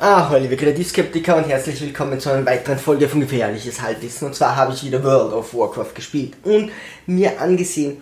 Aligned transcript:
Ah, 0.00 0.28
hallo 0.28 0.42
liebe 0.42 0.56
Kreativskeptiker 0.56 1.34
und 1.38 1.48
herzlich 1.48 1.80
willkommen 1.80 2.20
zu 2.20 2.30
einer 2.30 2.46
weiteren 2.46 2.78
Folge 2.78 3.08
von 3.08 3.18
Gefährliches 3.18 3.82
Halbwissen. 3.82 4.28
Und 4.28 4.34
zwar 4.36 4.54
habe 4.54 4.72
ich 4.72 4.84
wieder 4.84 5.02
World 5.02 5.32
of 5.32 5.52
Warcraft 5.52 5.92
gespielt 5.92 6.34
und 6.44 6.70
mir 7.06 7.40
angesehen, 7.40 7.96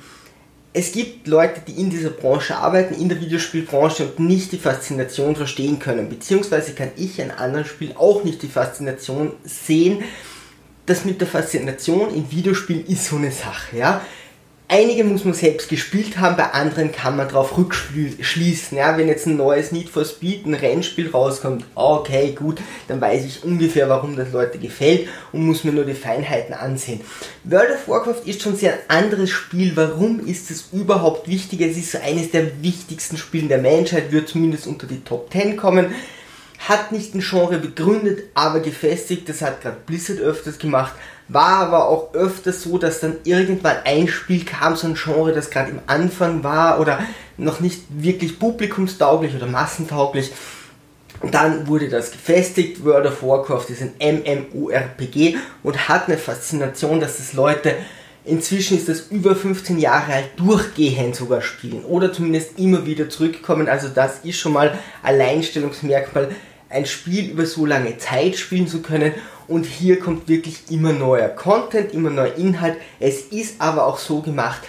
es 0.74 0.92
gibt 0.92 1.26
Leute, 1.26 1.62
die 1.66 1.80
in 1.80 1.88
dieser 1.88 2.10
Branche 2.10 2.54
arbeiten, 2.54 3.00
in 3.00 3.08
der 3.08 3.18
Videospielbranche 3.18 4.08
und 4.08 4.18
nicht 4.18 4.52
die 4.52 4.58
Faszination 4.58 5.36
verstehen 5.36 5.78
können. 5.78 6.10
Beziehungsweise 6.10 6.74
kann 6.74 6.90
ich 6.96 7.18
in 7.18 7.30
anderen 7.30 7.64
Spielen 7.64 7.96
auch 7.96 8.24
nicht 8.24 8.42
die 8.42 8.48
Faszination 8.48 9.32
sehen. 9.44 10.04
Das 10.84 11.06
mit 11.06 11.22
der 11.22 11.28
Faszination 11.28 12.14
in 12.14 12.30
Videospielen 12.30 12.84
ist 12.84 13.06
so 13.06 13.16
eine 13.16 13.32
Sache, 13.32 13.78
ja. 13.78 14.02
Einige 14.68 15.04
muss 15.04 15.24
man 15.24 15.32
selbst 15.32 15.68
gespielt 15.68 16.18
haben, 16.18 16.36
bei 16.36 16.50
anderen 16.52 16.90
kann 16.90 17.16
man 17.16 17.28
darauf 17.28 17.56
rückschließen. 17.56 18.76
Ja, 18.76 18.98
wenn 18.98 19.06
jetzt 19.06 19.26
ein 19.26 19.36
neues 19.36 19.70
Need 19.70 19.88
for 19.88 20.04
Speed, 20.04 20.44
ein 20.44 20.54
Rennspiel 20.54 21.08
rauskommt, 21.08 21.64
okay, 21.76 22.32
gut, 22.32 22.60
dann 22.88 23.00
weiß 23.00 23.24
ich 23.26 23.44
ungefähr, 23.44 23.88
warum 23.88 24.16
das 24.16 24.32
Leute 24.32 24.58
gefällt 24.58 25.06
und 25.30 25.46
muss 25.46 25.62
mir 25.62 25.70
nur 25.70 25.84
die 25.84 25.94
Feinheiten 25.94 26.52
ansehen. 26.52 27.02
World 27.44 27.70
of 27.74 27.86
Warcraft 27.86 28.26
ist 28.26 28.42
schon 28.42 28.56
sehr 28.56 28.72
ein 28.72 29.04
anderes 29.04 29.30
Spiel. 29.30 29.76
Warum 29.76 30.26
ist 30.26 30.50
es 30.50 30.70
überhaupt 30.72 31.28
wichtig? 31.28 31.60
Es 31.60 31.76
ist 31.76 31.92
so 31.92 31.98
eines 31.98 32.32
der 32.32 32.60
wichtigsten 32.60 33.18
Spiele 33.18 33.46
der 33.46 33.58
Menschheit, 33.58 34.10
wird 34.10 34.28
zumindest 34.28 34.66
unter 34.66 34.88
die 34.88 35.04
Top 35.04 35.32
10 35.32 35.56
kommen. 35.56 35.94
Hat 36.58 36.90
nicht 36.90 37.14
ein 37.14 37.20
Genre 37.20 37.58
begründet, 37.58 38.24
aber 38.34 38.58
gefestigt. 38.58 39.28
Das 39.28 39.42
hat 39.42 39.60
gerade 39.60 39.76
Blizzard 39.86 40.18
öfters 40.18 40.58
gemacht 40.58 40.94
war 41.28 41.58
aber 41.58 41.88
auch 41.88 42.14
öfters 42.14 42.62
so, 42.62 42.78
dass 42.78 43.00
dann 43.00 43.16
irgendwann 43.24 43.76
ein 43.84 44.08
Spiel 44.08 44.44
kam, 44.44 44.76
so 44.76 44.86
ein 44.86 44.94
Genre, 44.94 45.32
das 45.32 45.50
gerade 45.50 45.70
im 45.70 45.80
Anfang 45.86 46.44
war 46.44 46.80
oder 46.80 47.00
noch 47.36 47.60
nicht 47.60 47.82
wirklich 47.90 48.38
publikumstauglich 48.38 49.34
oder 49.34 49.46
massentauglich. 49.46 50.32
Dann 51.32 51.66
wurde 51.66 51.88
das 51.88 52.12
gefestigt. 52.12 52.84
World 52.84 53.06
of 53.06 53.22
Warcraft 53.22 53.70
ist 53.70 53.82
ein 53.82 53.94
MMORPG 53.98 55.36
und 55.62 55.88
hat 55.88 56.08
eine 56.08 56.18
Faszination, 56.18 57.00
dass 57.00 57.16
das 57.16 57.32
Leute 57.32 57.74
inzwischen 58.24 58.76
ist 58.76 58.88
das 58.88 59.06
über 59.10 59.34
15 59.34 59.78
Jahre 59.78 60.12
alt 60.12 60.30
durchgehend 60.36 61.14
sogar 61.14 61.42
spielen 61.42 61.84
oder 61.84 62.12
zumindest 62.12 62.58
immer 62.58 62.84
wieder 62.84 63.08
zurückkommen. 63.08 63.68
Also 63.68 63.88
das 63.88 64.24
ist 64.24 64.38
schon 64.38 64.52
mal 64.52 64.78
Alleinstellungsmerkmal, 65.02 66.30
ein 66.68 66.86
Spiel 66.86 67.30
über 67.30 67.46
so 67.46 67.66
lange 67.66 67.98
Zeit 67.98 68.36
spielen 68.36 68.68
zu 68.68 68.82
können 68.82 69.12
und 69.48 69.64
hier 69.64 70.00
kommt 70.00 70.28
wirklich 70.28 70.70
immer 70.70 70.92
neuer 70.92 71.28
Content, 71.28 71.92
immer 71.92 72.10
neuer 72.10 72.34
Inhalt. 72.36 72.76
Es 72.98 73.20
ist 73.20 73.60
aber 73.60 73.86
auch 73.86 73.98
so 73.98 74.20
gemacht, 74.20 74.62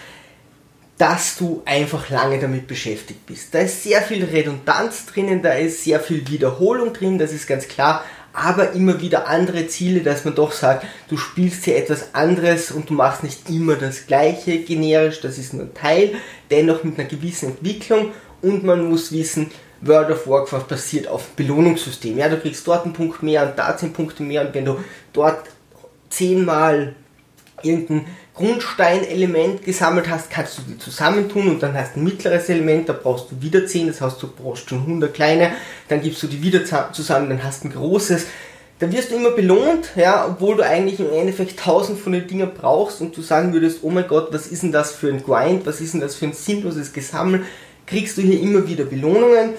dass 0.97 1.37
du 1.37 1.61
einfach 1.65 2.09
lange 2.09 2.39
damit 2.39 2.67
beschäftigt 2.67 3.25
bist. 3.25 3.53
Da 3.53 3.59
ist 3.59 3.83
sehr 3.83 4.01
viel 4.01 4.23
Redundanz 4.23 5.05
drinnen, 5.05 5.41
da 5.41 5.53
ist 5.53 5.83
sehr 5.83 5.99
viel 5.99 6.27
Wiederholung 6.27 6.93
drin, 6.93 7.19
das 7.19 7.33
ist 7.33 7.47
ganz 7.47 7.67
klar, 7.67 8.03
aber 8.33 8.73
immer 8.73 9.01
wieder 9.01 9.27
andere 9.27 9.67
Ziele, 9.67 10.01
dass 10.01 10.25
man 10.25 10.35
doch 10.35 10.51
sagt, 10.51 10.85
du 11.09 11.17
spielst 11.17 11.65
hier 11.65 11.77
etwas 11.77 12.13
anderes 12.13 12.71
und 12.71 12.89
du 12.89 12.93
machst 12.93 13.23
nicht 13.23 13.49
immer 13.49 13.75
das 13.75 14.07
gleiche 14.07 14.59
generisch, 14.59 15.21
das 15.21 15.37
ist 15.37 15.53
nur 15.53 15.65
ein 15.65 15.73
Teil, 15.73 16.15
dennoch 16.51 16.83
mit 16.83 16.99
einer 16.99 17.07
gewissen 17.07 17.49
Entwicklung 17.49 18.11
und 18.41 18.63
man 18.63 18.89
muss 18.89 19.11
wissen, 19.11 19.51
World 19.81 20.11
of 20.11 20.27
Warcraft 20.27 20.67
basiert 20.67 21.07
auf 21.07 21.29
Belohnungssystem. 21.29 22.17
Ja, 22.17 22.29
du 22.29 22.37
kriegst 22.37 22.65
dort 22.67 22.85
einen 22.85 22.93
Punkt 22.93 23.23
mehr 23.23 23.47
und 23.47 23.57
da 23.57 23.75
10 23.75 23.93
Punkte 23.93 24.23
mehr 24.23 24.41
und 24.41 24.53
wenn 24.53 24.65
du 24.65 24.77
dort 25.13 25.49
zehnmal 26.09 26.95
irgendein 27.63 28.05
Grundsteinelement 28.33 29.63
gesammelt 29.63 30.07
hast, 30.09 30.29
kannst 30.29 30.59
du 30.59 30.61
die 30.61 30.77
zusammentun 30.77 31.49
und 31.49 31.63
dann 31.63 31.73
hast 31.73 31.95
du 31.95 31.99
ein 31.99 32.03
mittleres 32.03 32.49
Element, 32.49 32.87
da 32.87 32.93
brauchst 32.93 33.31
du 33.31 33.41
wieder 33.41 33.65
10, 33.65 33.87
das 33.87 33.99
heißt 33.99 34.21
du 34.21 34.27
brauchst 34.27 34.69
schon 34.69 34.79
100 34.79 35.11
kleine, 35.11 35.51
dann 35.87 36.01
gibst 36.01 36.21
du 36.21 36.27
die 36.27 36.41
wieder 36.41 36.63
zusammen, 36.91 37.29
dann 37.29 37.43
hast 37.43 37.63
du 37.63 37.69
ein 37.69 37.73
großes. 37.73 38.27
Da 38.79 38.91
wirst 38.91 39.09
du 39.09 39.15
immer 39.15 39.31
belohnt, 39.31 39.89
ja, 39.95 40.27
obwohl 40.27 40.57
du 40.57 40.63
eigentlich 40.63 40.99
im 40.99 41.11
Endeffekt 41.11 41.57
1000 41.57 41.99
von 41.99 42.11
den 42.11 42.27
Dingen 42.27 42.51
brauchst 42.55 43.01
und 43.01 43.17
du 43.17 43.23
sagen 43.23 43.51
würdest, 43.53 43.79
oh 43.81 43.89
mein 43.89 44.07
Gott, 44.07 44.27
was 44.31 44.45
ist 44.45 44.61
denn 44.61 44.71
das 44.71 44.91
für 44.91 45.07
ein 45.07 45.23
Grind, 45.23 45.65
was 45.65 45.81
ist 45.81 45.95
denn 45.95 46.01
das 46.01 46.13
für 46.13 46.27
ein 46.27 46.33
sinnloses 46.33 46.93
Gesammel, 46.93 47.43
kriegst 47.87 48.17
du 48.17 48.21
hier 48.21 48.39
immer 48.39 48.67
wieder 48.67 48.83
Belohnungen 48.83 49.51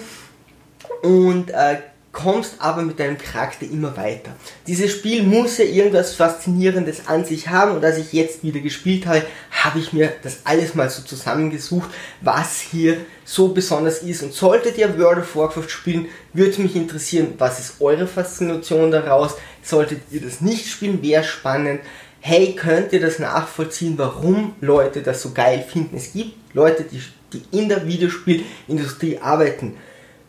und 1.01 1.49
äh, 1.49 1.79
kommst 2.11 2.55
aber 2.59 2.81
mit 2.81 2.99
deinem 2.99 3.17
Charakter 3.17 3.65
immer 3.65 3.95
weiter. 3.95 4.31
Dieses 4.67 4.91
Spiel 4.91 5.23
muss 5.23 5.57
ja 5.57 5.65
irgendwas 5.65 6.15
Faszinierendes 6.15 7.07
an 7.07 7.23
sich 7.23 7.47
haben 7.49 7.75
und 7.75 7.85
als 7.85 7.97
ich 7.97 8.13
jetzt 8.13 8.43
wieder 8.43 8.59
gespielt 8.59 9.05
habe, 9.05 9.23
habe 9.51 9.79
ich 9.79 9.93
mir 9.93 10.11
das 10.23 10.39
alles 10.43 10.75
mal 10.75 10.89
so 10.89 11.03
zusammengesucht, 11.03 11.89
was 12.21 12.59
hier 12.59 12.97
so 13.25 13.49
besonders 13.49 14.01
ist. 14.01 14.23
Und 14.23 14.33
solltet 14.33 14.77
ihr 14.77 14.97
World 14.97 15.19
of 15.19 15.35
Warcraft 15.35 15.69
spielen, 15.69 16.07
würde 16.33 16.61
mich 16.61 16.75
interessieren, 16.75 17.35
was 17.37 17.59
ist 17.59 17.73
eure 17.79 18.07
Faszination 18.07 18.91
daraus? 18.91 19.35
Solltet 19.61 20.01
ihr 20.11 20.21
das 20.21 20.41
nicht 20.41 20.67
spielen, 20.67 21.01
wäre 21.03 21.23
spannend. 21.23 21.81
Hey, 22.21 22.53
könnt 22.53 22.91
ihr 22.91 22.99
das 22.99 23.19
nachvollziehen, 23.19 23.97
warum 23.97 24.55
Leute 24.61 25.01
das 25.01 25.21
so 25.21 25.31
geil 25.31 25.63
finden? 25.65 25.95
Es 25.95 26.11
gibt 26.11 26.33
Leute, 26.53 26.83
die 26.83 27.01
die 27.33 27.43
in 27.51 27.69
der 27.69 27.87
Videospielindustrie 27.87 29.19
arbeiten, 29.19 29.77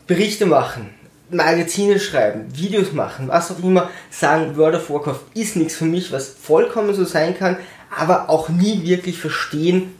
Berichte 0.07 0.47
machen, 0.47 0.91
Magazine 1.31 2.01
schreiben, 2.01 2.47
Videos 2.55 2.93
machen, 2.93 3.29
was 3.29 3.51
auch 3.51 3.63
immer, 3.63 3.91
sagen, 4.11 4.57
World 4.57 4.77
of 4.77 4.91
Warcraft 4.91 5.21
ist 5.35 5.57
nichts 5.57 5.77
für 5.77 5.85
mich, 5.85 6.13
was 6.13 6.29
vollkommen 6.29 6.95
so 6.95 7.05
sein 7.05 7.39
kann, 7.39 7.57
aber 7.97 8.29
auch 8.29 8.49
nie 8.49 8.83
wirklich 8.85 9.19
verstehen, 9.19 9.95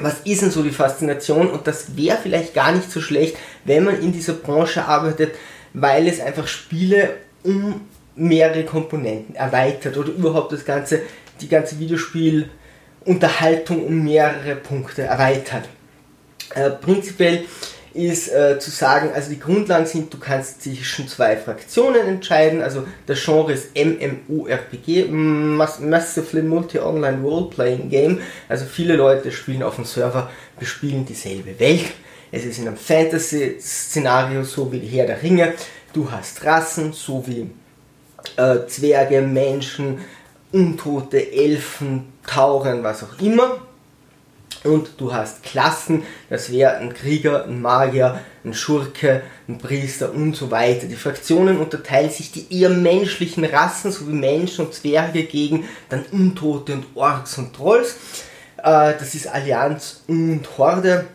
was 0.00 0.20
ist 0.24 0.42
denn 0.42 0.50
so 0.50 0.62
die 0.62 0.70
Faszination 0.70 1.50
und 1.50 1.66
das 1.66 1.96
wäre 1.96 2.18
vielleicht 2.22 2.54
gar 2.54 2.72
nicht 2.72 2.90
so 2.90 3.00
schlecht, 3.00 3.36
wenn 3.64 3.84
man 3.84 4.00
in 4.00 4.12
dieser 4.12 4.34
Branche 4.34 4.84
arbeitet, 4.84 5.34
weil 5.74 6.06
es 6.06 6.20
einfach 6.20 6.46
Spiele 6.46 7.16
um 7.42 7.80
mehrere 8.14 8.64
Komponenten 8.64 9.34
erweitert 9.34 9.96
oder 9.96 10.10
überhaupt 10.10 10.52
das 10.52 10.64
ganze, 10.64 11.02
die 11.40 11.48
ganze 11.48 11.78
Videospielunterhaltung 11.78 13.84
um 13.84 14.04
mehrere 14.04 14.56
Punkte 14.56 15.02
erweitert. 15.02 15.68
Äh, 16.54 16.70
prinzipiell 16.70 17.44
ist 17.94 18.28
äh, 18.28 18.58
zu 18.58 18.70
sagen, 18.70 19.10
also 19.14 19.30
die 19.30 19.40
Grundlagen 19.40 19.86
sind, 19.86 20.12
du 20.12 20.18
kannst 20.18 20.62
zwischen 20.62 21.08
zwei 21.08 21.36
Fraktionen 21.36 22.06
entscheiden, 22.06 22.62
also 22.62 22.84
das 23.06 23.22
Genre 23.22 23.52
ist 23.52 23.70
MMORPG, 23.74 25.06
Massively 25.08 26.42
Multi-Online 26.42 27.22
Role-Playing 27.22 27.88
Game, 27.88 28.20
also 28.48 28.66
viele 28.66 28.94
Leute 28.94 29.32
spielen 29.32 29.62
auf 29.62 29.76
dem 29.76 29.84
Server, 29.84 30.30
bespielen 30.58 31.06
dieselbe 31.06 31.58
Welt, 31.58 31.86
es 32.30 32.44
ist 32.44 32.58
in 32.58 32.68
einem 32.68 32.76
Fantasy-Szenario, 32.76 34.44
so 34.44 34.70
wie 34.70 34.80
Herr 34.80 35.06
der 35.06 35.22
Ringe, 35.22 35.54
du 35.92 36.10
hast 36.10 36.44
Rassen, 36.44 36.92
so 36.92 37.26
wie 37.26 37.50
äh, 38.36 38.66
Zwerge, 38.66 39.22
Menschen, 39.22 39.98
Untote, 40.52 41.32
Elfen, 41.32 42.12
Tauren, 42.26 42.82
was 42.82 43.02
auch 43.02 43.20
immer, 43.20 43.58
und 44.64 44.92
du 44.98 45.12
hast 45.12 45.42
Klassen, 45.42 46.02
das 46.30 46.50
wäre 46.50 46.76
ein 46.78 46.92
Krieger, 46.92 47.44
ein 47.44 47.60
Magier, 47.60 48.20
ein 48.44 48.54
Schurke, 48.54 49.22
ein 49.48 49.58
Priester 49.58 50.12
und 50.12 50.34
so 50.34 50.50
weiter. 50.50 50.86
Die 50.86 50.96
Fraktionen 50.96 51.58
unterteilen 51.58 52.10
sich 52.10 52.32
die 52.32 52.46
eher 52.50 52.70
menschlichen 52.70 53.44
Rassen, 53.44 53.92
sowie 53.92 54.12
Menschen 54.12 54.66
und 54.66 54.74
Zwerge 54.74 55.24
gegen 55.24 55.68
dann 55.88 56.04
Untote 56.12 56.74
und 56.74 56.86
Orks 56.94 57.38
und 57.38 57.54
Trolls. 57.54 57.96
Äh, 58.58 58.94
das 58.98 59.14
ist 59.14 59.28
Allianz 59.28 60.02
und 60.06 60.46
Horde. 60.56 61.06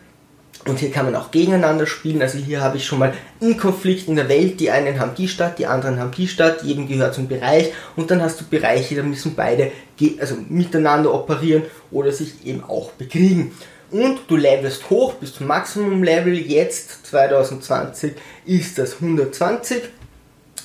Und 0.66 0.78
hier 0.78 0.90
kann 0.90 1.04
man 1.04 1.14
auch 1.14 1.30
gegeneinander 1.30 1.86
spielen. 1.86 2.22
Also 2.22 2.38
hier 2.38 2.62
habe 2.62 2.78
ich 2.78 2.86
schon 2.86 2.98
mal 2.98 3.12
einen 3.40 3.58
Konflikt 3.58 4.08
in 4.08 4.16
der 4.16 4.28
Welt. 4.30 4.60
Die 4.60 4.70
einen 4.70 4.98
haben 4.98 5.14
die 5.14 5.28
Stadt, 5.28 5.58
die 5.58 5.66
anderen 5.66 5.98
haben 5.98 6.12
die 6.12 6.26
Stadt. 6.26 6.62
Jedem 6.62 6.88
gehört 6.88 7.14
zum 7.14 7.28
Bereich. 7.28 7.72
Und 7.96 8.10
dann 8.10 8.22
hast 8.22 8.40
du 8.40 8.44
Bereiche, 8.44 8.94
da 8.94 9.02
müssen 9.02 9.34
beide 9.34 9.72
also 10.18 10.36
miteinander 10.48 11.12
operieren 11.12 11.64
oder 11.90 12.12
sich 12.12 12.46
eben 12.46 12.64
auch 12.64 12.92
bekriegen. 12.92 13.52
Und 13.90 14.20
du 14.26 14.36
levelst 14.36 14.88
hoch 14.90 15.14
bis 15.14 15.34
zum 15.34 15.46
Maximum-Level. 15.46 16.34
Jetzt, 16.34 17.06
2020, 17.06 18.14
ist 18.46 18.78
das 18.78 18.94
120. 18.94 19.82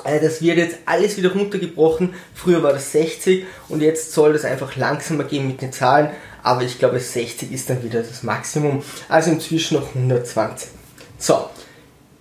Äh, 0.04 0.20
das 0.20 0.42
wird 0.42 0.58
jetzt 0.58 0.78
alles 0.86 1.18
wieder 1.18 1.34
runtergebrochen. 1.34 2.14
Früher 2.34 2.64
war 2.64 2.74
das 2.74 2.92
60 2.92 3.46
und 3.70 3.82
jetzt 3.82 4.14
soll 4.14 4.34
das 4.34 4.46
einfach 4.46 4.76
langsamer 4.76 5.24
gehen 5.24 5.48
mit 5.48 5.62
den 5.62 5.72
Zahlen 5.72 6.10
aber 6.44 6.64
ich 6.64 6.80
glaube 6.80 7.00
60 7.00 7.52
ist 7.52 7.70
dann 7.70 7.84
wieder 7.84 8.02
das 8.02 8.24
Maximum, 8.24 8.84
also 9.08 9.32
inzwischen 9.32 9.76
noch 9.76 9.96
120. 9.96 10.70
So, 11.18 11.50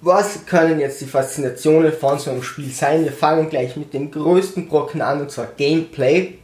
was 0.01 0.47
können 0.47 0.81
jetzt 0.81 1.01
die 1.01 1.07
Faszinationen 1.07 1.93
von 1.93 2.19
so 2.19 2.31
einem 2.31 2.43
Spiel 2.43 2.71
sein? 2.71 3.05
Wir 3.05 3.13
fangen 3.13 3.49
gleich 3.49 3.77
mit 3.77 3.95
dem 3.95 4.11
größten 4.11 4.69
Brocken 4.69 5.03
an 5.03 5.21
und 5.21 5.31
zwar 5.31 5.47
Gameplay. 5.57 6.35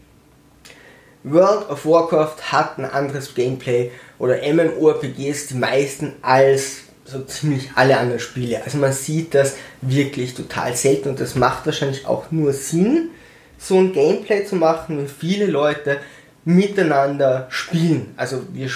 World 1.25 1.71
of 1.71 1.87
Warcraft 1.87 2.53
hat 2.53 2.79
ein 2.79 2.85
anderes 2.85 3.35
Gameplay 3.35 3.91
oder 4.19 4.37
MMORPGs 4.37 5.49
die 5.49 5.55
meisten 5.55 6.13
als 6.21 6.84
so 7.05 7.23
ziemlich 7.25 7.71
alle 7.75 7.99
anderen 7.99 8.21
Spiele. 8.21 8.63
Also 8.65 8.79
man 8.79 8.93
sieht 8.93 9.35
das 9.35 9.55
wirklich 9.83 10.35
total 10.35 10.75
selten 10.75 11.11
und 11.11 11.21
das 11.21 11.35
macht 11.35 11.67
wahrscheinlich 11.67 12.07
auch 12.07 12.31
nur 12.31 12.53
Sinn, 12.53 13.11
so 13.59 13.79
ein 13.79 13.93
Gameplay 13.93 14.45
zu 14.45 14.57
machen, 14.57 14.99
wenn 14.99 15.09
viele 15.09 15.47
Leute 15.47 15.99
miteinander 16.45 17.47
spielen. 17.51 18.15
Also 18.17 18.43
wir 18.53 18.71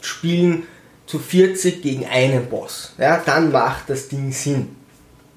spielen 0.00 0.64
zu 1.06 1.18
40 1.18 1.82
gegen 1.82 2.06
einen 2.06 2.46
Boss. 2.46 2.94
Ja, 2.98 3.22
dann 3.24 3.52
macht 3.52 3.90
das 3.90 4.08
Ding 4.08 4.32
Sinn. 4.32 4.76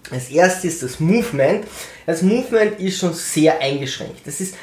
Das 0.10 0.30
erste 0.30 0.68
ist 0.68 0.84
das 0.84 1.00
Movement. 1.00 1.66
Das 2.06 2.22
Movement 2.22 2.80
ist 2.80 3.00
schon 3.00 3.14
sehr 3.14 3.60
eingeschränkt. 3.60 4.26
Das 4.26 4.42
ist 4.42 4.56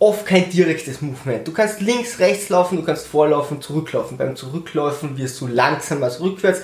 oft 0.00 0.26
kein 0.26 0.50
direktes 0.50 1.00
Movement. 1.00 1.46
Du 1.46 1.52
kannst 1.52 1.80
links, 1.80 2.18
rechts 2.18 2.48
laufen, 2.48 2.78
du 2.78 2.82
kannst 2.82 3.06
vorlaufen, 3.06 3.60
zurücklaufen. 3.62 4.16
Beim 4.16 4.34
Zurücklaufen 4.34 5.16
wirst 5.16 5.40
du 5.40 5.46
langsamer 5.46 6.06
als 6.06 6.20
rückwärts. 6.20 6.62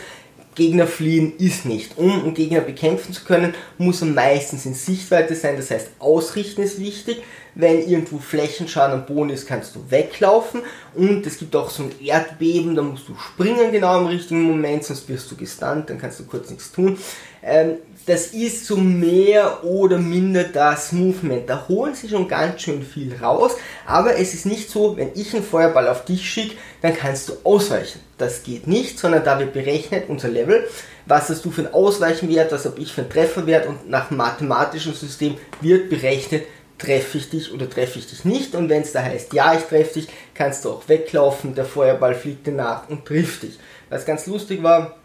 Gegner 0.56 0.86
fliehen 0.86 1.34
ist 1.38 1.66
nicht. 1.66 1.98
Um 1.98 2.10
einen 2.10 2.34
Gegner 2.34 2.62
bekämpfen 2.62 3.12
zu 3.12 3.24
können, 3.24 3.54
muss 3.76 4.00
er 4.00 4.08
meistens 4.08 4.64
in 4.64 4.74
Sichtweite 4.74 5.36
sein. 5.36 5.56
Das 5.58 5.70
heißt, 5.70 5.90
Ausrichten 5.98 6.62
ist 6.62 6.80
wichtig. 6.80 7.22
Wenn 7.58 7.88
irgendwo 7.88 8.18
Flächenschaden 8.18 9.00
am 9.00 9.06
Boden 9.06 9.30
ist, 9.30 9.46
kannst 9.46 9.74
du 9.74 9.80
weglaufen. 9.88 10.60
Und 10.94 11.26
es 11.26 11.38
gibt 11.38 11.56
auch 11.56 11.70
so 11.70 11.84
ein 11.84 11.92
Erdbeben, 12.00 12.76
da 12.76 12.82
musst 12.82 13.08
du 13.08 13.16
springen 13.16 13.72
genau 13.72 13.98
im 13.98 14.06
richtigen 14.06 14.42
Moment, 14.42 14.84
sonst 14.84 15.08
wirst 15.08 15.30
du 15.30 15.36
gestunt, 15.36 15.88
dann 15.88 15.98
kannst 15.98 16.20
du 16.20 16.24
kurz 16.26 16.50
nichts 16.50 16.70
tun. 16.70 16.98
Ähm, 17.42 17.76
das 18.06 18.28
ist 18.28 18.66
so 18.66 18.76
mehr 18.76 19.64
oder 19.64 19.98
minder 19.98 20.44
das 20.44 20.92
Movement. 20.92 21.48
Da 21.48 21.66
holen 21.68 21.94
sie 21.94 22.08
schon 22.08 22.28
ganz 22.28 22.62
schön 22.62 22.82
viel 22.82 23.16
raus, 23.16 23.52
aber 23.86 24.16
es 24.16 24.34
ist 24.34 24.46
nicht 24.46 24.70
so, 24.70 24.96
wenn 24.96 25.10
ich 25.14 25.34
einen 25.34 25.42
Feuerball 25.42 25.88
auf 25.88 26.04
dich 26.04 26.28
schicke, 26.28 26.56
dann 26.82 26.96
kannst 26.96 27.28
du 27.28 27.32
ausweichen. 27.42 28.00
Das 28.18 28.42
geht 28.42 28.66
nicht, 28.66 28.98
sondern 28.98 29.24
da 29.24 29.38
wird 29.38 29.52
berechnet, 29.52 30.08
unser 30.08 30.28
Level, 30.28 30.68
was 31.06 31.28
hast 31.28 31.44
du 31.44 31.50
für 31.50 31.62
einen 31.62 31.74
Ausweichenwert, 31.74 32.52
was 32.52 32.64
habe 32.64 32.80
ich 32.80 32.92
für 32.92 33.02
einen 33.02 33.10
Trefferwert 33.10 33.66
und 33.66 33.88
nach 33.88 34.10
mathematischem 34.10 34.94
System 34.94 35.36
wird 35.60 35.88
berechnet, 35.90 36.44
treffe 36.78 37.18
ich 37.18 37.30
dich 37.30 37.52
oder 37.52 37.68
treffe 37.68 37.98
ich 37.98 38.06
dich 38.06 38.24
nicht 38.24 38.54
und 38.54 38.68
wenn 38.68 38.82
es 38.82 38.92
da 38.92 39.02
heißt, 39.02 39.32
ja, 39.32 39.54
ich 39.54 39.62
treffe 39.62 39.94
dich, 40.00 40.08
kannst 40.34 40.64
du 40.64 40.70
auch 40.70 40.88
weglaufen, 40.88 41.54
der 41.54 41.64
Feuerball 41.64 42.14
fliegt 42.14 42.46
dir 42.46 42.52
nach 42.52 42.88
und 42.88 43.04
trifft 43.04 43.44
dich. 43.44 43.58
Was 43.88 44.04
ganz 44.04 44.26
lustig 44.26 44.62
war, 44.62 44.96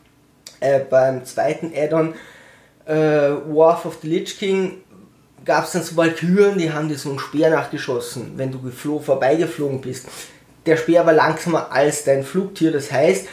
äh, 0.59 0.79
beim 0.79 1.23
zweiten 1.25 1.71
Add-on 1.75 2.13
äh, 2.85 2.93
War 2.93 3.85
of 3.85 3.99
the 4.01 4.07
Lich 4.07 4.37
King 4.37 4.83
gab 5.45 5.65
es 5.65 5.71
dann 5.71 5.83
so 5.83 5.95
Valkyren, 5.97 6.57
die 6.57 6.71
haben 6.71 6.89
dir 6.89 6.97
so 6.97 7.09
einen 7.09 7.19
Speer 7.19 7.49
nachgeschossen, 7.49 8.33
wenn 8.35 8.51
du 8.51 8.59
vorbeigeflogen 8.99 9.81
bist. 9.81 10.07
Der 10.65 10.77
Speer 10.77 11.05
war 11.05 11.13
langsamer 11.13 11.71
als 11.71 12.03
dein 12.03 12.23
Flugtier, 12.23 12.71
das 12.71 12.91
heißt, 12.91 13.27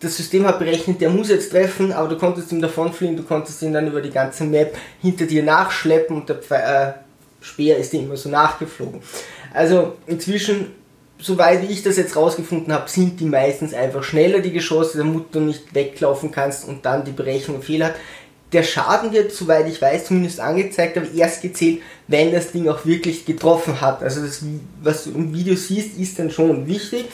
das 0.00 0.16
System 0.16 0.46
hat 0.46 0.58
berechnet, 0.58 1.00
der 1.00 1.08
muss 1.08 1.30
jetzt 1.30 1.50
treffen, 1.50 1.92
aber 1.92 2.08
du 2.08 2.18
konntest 2.18 2.52
ihm 2.52 2.60
davonfliegen, 2.60 3.16
du 3.16 3.22
konntest 3.22 3.62
ihn 3.62 3.72
dann 3.72 3.86
über 3.86 4.02
die 4.02 4.10
ganze 4.10 4.44
Map 4.44 4.76
hinter 5.00 5.24
dir 5.24 5.42
nachschleppen 5.42 6.16
und 6.16 6.28
der 6.28 6.36
äh, 6.50 6.92
Speer 7.44 7.76
ist 7.78 7.92
dir 7.92 8.00
immer 8.00 8.16
so 8.16 8.28
nachgeflogen. 8.28 9.00
Also 9.52 9.96
inzwischen 10.06 10.72
soweit 11.18 11.68
ich 11.68 11.82
das 11.82 11.96
jetzt 11.96 12.16
rausgefunden 12.16 12.72
habe, 12.72 12.88
sind 12.88 13.18
die 13.20 13.24
meistens 13.24 13.74
einfach 13.74 14.02
schneller, 14.02 14.40
die 14.40 14.52
Geschosse, 14.52 14.98
damit 14.98 15.34
du 15.34 15.40
nicht 15.40 15.74
weglaufen 15.74 16.30
kannst 16.30 16.66
und 16.66 16.84
dann 16.84 17.04
die 17.04 17.12
Berechnung 17.12 17.62
Fehler 17.62 17.86
hat. 17.86 17.94
Der 18.52 18.62
Schaden 18.62 19.12
wird, 19.12 19.32
soweit 19.32 19.66
ich 19.66 19.82
weiß, 19.82 20.06
zumindest 20.06 20.38
angezeigt, 20.38 20.96
aber 20.96 21.10
erst 21.12 21.42
gezählt, 21.42 21.80
wenn 22.06 22.30
das 22.30 22.52
Ding 22.52 22.68
auch 22.68 22.84
wirklich 22.86 23.24
getroffen 23.24 23.80
hat. 23.80 24.02
Also 24.02 24.22
das, 24.22 24.42
was 24.82 25.04
du 25.04 25.10
im 25.10 25.34
Video 25.34 25.56
siehst, 25.56 25.98
ist 25.98 26.18
dann 26.18 26.30
schon 26.30 26.66
wichtig. 26.66 27.06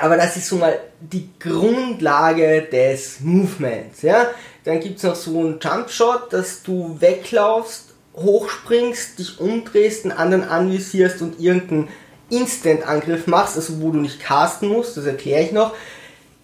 Aber 0.00 0.16
das 0.16 0.36
ist 0.36 0.48
so 0.48 0.56
mal 0.56 0.78
die 1.00 1.30
Grundlage 1.40 2.62
des 2.70 3.20
Movements. 3.20 4.02
Ja? 4.02 4.28
Dann 4.64 4.78
gibt 4.80 4.98
es 4.98 5.02
noch 5.04 5.14
so 5.14 5.40
einen 5.40 5.58
Jumpshot, 5.60 6.32
dass 6.32 6.62
du 6.62 6.96
weglaufst, 7.00 7.93
hochspringst, 8.16 9.18
dich 9.18 9.40
umdrehst, 9.40 10.04
einen 10.04 10.12
anderen 10.12 10.44
anvisierst 10.44 11.20
und 11.22 11.40
irgendeinen 11.40 11.88
Instant-Angriff 12.30 13.26
machst, 13.26 13.56
also 13.56 13.80
wo 13.80 13.90
du 13.90 13.98
nicht 13.98 14.20
casten 14.20 14.68
musst, 14.68 14.96
das 14.96 15.04
erkläre 15.04 15.42
ich 15.42 15.52
noch, 15.52 15.74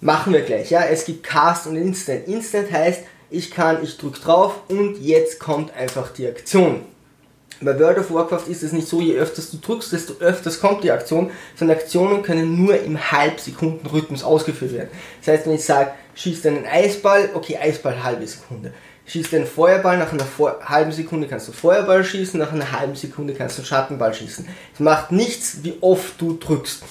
machen 0.01 0.33
wir 0.33 0.43
gleich. 0.43 0.71
Ja, 0.71 0.83
es 0.85 1.05
gibt 1.05 1.23
Cast 1.23 1.67
und 1.67 1.77
Instant. 1.77 2.27
Instant 2.27 2.71
heißt, 2.71 3.03
ich 3.31 3.51
kann, 3.51 3.83
ich 3.83 3.97
drücke 3.97 4.21
drauf 4.21 4.61
und 4.69 5.01
jetzt 5.01 5.39
kommt 5.39 5.75
einfach 5.75 6.13
die 6.13 6.27
Aktion. 6.27 6.83
Bei 7.63 7.79
World 7.79 7.99
of 7.99 8.11
Warcraft 8.11 8.49
ist 8.49 8.63
es 8.63 8.73
nicht 8.73 8.89
so, 8.89 9.03
je 9.03 9.17
öfters 9.17 9.51
du 9.51 9.59
drückst, 9.59 9.93
desto 9.93 10.15
öfters 10.15 10.61
kommt 10.61 10.83
die 10.83 10.91
Aktion, 10.91 11.31
sondern 11.55 11.77
Aktionen 11.77 12.23
können 12.23 12.65
nur 12.65 12.81
im 12.81 12.99
Halbsekundenrhythmus 13.13 14.25
ausgeführt 14.25 14.73
werden. 14.73 14.89
Das 15.21 15.35
heißt, 15.35 15.47
wenn 15.47 15.55
ich 15.55 15.65
sage, 15.65 15.91
schießt 16.15 16.47
einen 16.47 16.65
Eisball, 16.65 17.29
okay, 17.35 17.59
Eisball 17.59 18.03
halbe 18.03 18.27
Sekunde 18.27 18.73
schießt 19.11 19.33
den 19.33 19.47
Feuerball, 19.47 19.99
nach 19.99 20.13
einer 20.13 20.25
Vor 20.25 20.61
halben 20.65 20.93
Sekunde 20.93 21.27
kannst 21.27 21.49
du 21.49 21.53
Feuerball 21.53 22.05
schießen, 22.05 22.39
nach 22.39 22.53
einer 22.53 22.71
halben 22.71 22.95
Sekunde 22.95 23.35
kannst 23.35 23.59
du 23.59 23.65
Schattenball 23.65 24.15
schießen. 24.15 24.47
Es 24.75 24.81
macht 24.81 25.11
nichts, 25.11 25.59
wie 25.63 25.75
oft 25.81 26.21
du 26.21 26.39
drückst. 26.39 26.85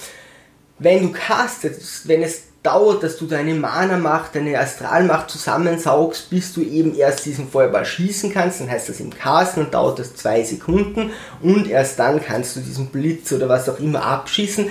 Wenn 0.78 1.02
du 1.02 1.12
castest, 1.12 2.06
wenn 2.08 2.22
es 2.22 2.42
dauert, 2.62 3.02
dass 3.02 3.16
du 3.16 3.26
deine 3.26 3.54
Mana-Macht, 3.54 4.34
deine 4.34 4.58
Astralmacht 4.58 5.30
zusammensaugst, 5.30 6.28
bis 6.28 6.52
du 6.52 6.60
eben 6.60 6.94
erst 6.94 7.24
diesen 7.24 7.48
Feuerball 7.48 7.86
schießen 7.86 8.32
kannst, 8.32 8.60
dann 8.60 8.70
heißt 8.70 8.90
das 8.90 9.00
im 9.00 9.10
Casten 9.10 9.64
und 9.64 9.72
dauert 9.72 9.98
das 9.98 10.14
zwei 10.14 10.42
Sekunden 10.42 11.10
und 11.40 11.68
erst 11.68 11.98
dann 11.98 12.22
kannst 12.22 12.56
du 12.56 12.60
diesen 12.60 12.88
Blitz 12.88 13.32
oder 13.32 13.48
was 13.48 13.66
auch 13.70 13.78
immer 13.78 14.04
abschießen, 14.04 14.68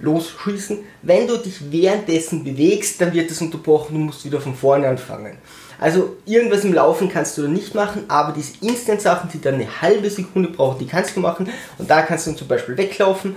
losschießen. 0.00 0.78
Wenn 1.02 1.28
du 1.28 1.36
dich 1.36 1.70
währenddessen 1.70 2.42
bewegst, 2.42 3.00
dann 3.00 3.12
wird 3.12 3.30
das 3.30 3.40
unterbrochen, 3.40 3.94
du 3.94 4.00
musst 4.00 4.24
wieder 4.24 4.40
von 4.40 4.56
vorne 4.56 4.88
anfangen. 4.88 5.38
Also 5.80 6.16
irgendwas 6.26 6.62
im 6.64 6.74
Laufen 6.74 7.08
kannst 7.08 7.38
du 7.38 7.48
nicht 7.48 7.74
machen, 7.74 8.04
aber 8.08 8.32
diese 8.32 8.52
Instant-Sachen, 8.60 9.30
die 9.32 9.40
dann 9.40 9.54
eine 9.54 9.80
halbe 9.80 10.10
Sekunde 10.10 10.50
brauchen, 10.50 10.78
die 10.78 10.86
kannst 10.86 11.16
du 11.16 11.20
machen. 11.20 11.48
Und 11.78 11.90
da 11.90 12.02
kannst 12.02 12.26
du 12.26 12.32
zum 12.32 12.48
Beispiel 12.48 12.76
weglaufen, 12.76 13.36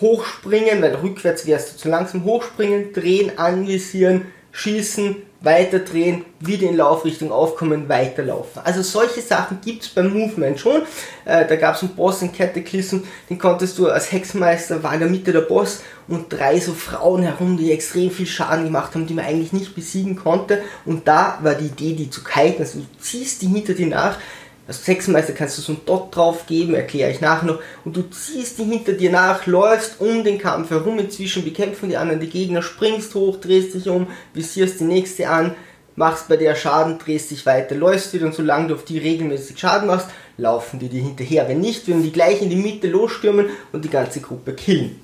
hochspringen, 0.00 0.82
weil 0.82 0.94
rückwärts 0.96 1.46
wärst 1.46 1.72
du 1.72 1.78
zu 1.78 1.88
langsam, 1.88 2.24
hochspringen, 2.24 2.92
drehen, 2.92 3.38
anvisieren, 3.38 4.26
schießen, 4.58 5.14
weiterdrehen, 5.40 6.24
wieder 6.40 6.68
in 6.68 6.76
Laufrichtung 6.76 7.30
aufkommen, 7.30 7.88
weiterlaufen. 7.88 8.60
Also 8.64 8.82
solche 8.82 9.20
Sachen 9.20 9.60
gibt 9.64 9.84
es 9.84 9.88
beim 9.88 10.12
Movement 10.12 10.58
schon. 10.58 10.82
Äh, 11.24 11.46
da 11.46 11.54
gab 11.54 11.76
es 11.76 11.82
einen 11.82 11.94
Boss 11.94 12.22
in 12.22 12.32
Cataclysm, 12.32 12.98
den 13.30 13.38
konntest 13.38 13.78
du 13.78 13.86
als 13.86 14.10
Hexenmeister, 14.10 14.82
war 14.82 14.94
in 14.94 14.98
der 14.98 15.08
Mitte 15.08 15.30
der 15.30 15.42
Boss 15.42 15.82
und 16.08 16.32
drei 16.32 16.58
so 16.58 16.72
Frauen 16.72 17.22
herum, 17.22 17.56
die 17.56 17.70
extrem 17.70 18.10
viel 18.10 18.26
Schaden 18.26 18.64
gemacht 18.64 18.96
haben, 18.96 19.06
die 19.06 19.14
man 19.14 19.26
eigentlich 19.26 19.52
nicht 19.52 19.76
besiegen 19.76 20.16
konnte. 20.16 20.60
Und 20.84 21.06
da 21.06 21.38
war 21.40 21.54
die 21.54 21.66
Idee, 21.66 21.92
die 21.92 22.10
zu 22.10 22.24
kiten. 22.24 22.60
Also 22.62 22.80
du 22.80 22.86
ziehst 22.98 23.42
die 23.42 23.46
hinter 23.46 23.74
dir 23.74 23.86
nach, 23.86 24.18
als 24.68 24.84
Sechsmeister 24.84 25.32
kannst 25.32 25.56
du 25.56 25.62
so 25.62 25.72
einen 25.72 25.84
Dot 25.86 26.14
drauf 26.14 26.44
geben, 26.46 26.74
erkläre 26.74 27.10
ich 27.10 27.22
nachher 27.22 27.46
noch. 27.46 27.60
Und 27.86 27.96
du 27.96 28.02
ziehst 28.02 28.58
die 28.58 28.64
hinter 28.64 28.92
dir 28.92 29.10
nach, 29.10 29.46
läufst 29.46 29.98
um 29.98 30.22
den 30.22 30.38
Kampf 30.38 30.68
herum, 30.68 30.98
inzwischen 30.98 31.42
bekämpfen 31.42 31.88
die 31.88 31.96
anderen 31.96 32.20
die 32.20 32.28
Gegner, 32.28 32.60
springst 32.60 33.14
hoch, 33.14 33.38
drehst 33.40 33.74
dich 33.74 33.88
um, 33.88 34.08
visierst 34.34 34.80
die 34.80 34.84
nächste 34.84 35.30
an, 35.30 35.54
machst 35.96 36.28
bei 36.28 36.36
der 36.36 36.54
Schaden, 36.54 36.98
drehst 36.98 37.30
dich 37.30 37.46
weiter, 37.46 37.74
läufst 37.76 38.12
wieder 38.12 38.26
und 38.26 38.34
solange 38.34 38.68
du 38.68 38.74
auf 38.74 38.84
die 38.84 38.98
regelmäßig 38.98 39.58
Schaden 39.58 39.88
machst, 39.88 40.08
laufen 40.36 40.78
die 40.78 40.90
dir 40.90 41.02
hinterher. 41.02 41.48
Wenn 41.48 41.60
nicht, 41.60 41.88
würden 41.88 42.02
die 42.02 42.12
gleich 42.12 42.42
in 42.42 42.50
die 42.50 42.56
Mitte 42.56 42.88
losstürmen 42.88 43.46
und 43.72 43.86
die 43.86 43.90
ganze 43.90 44.20
Gruppe 44.20 44.52
killen. 44.52 45.00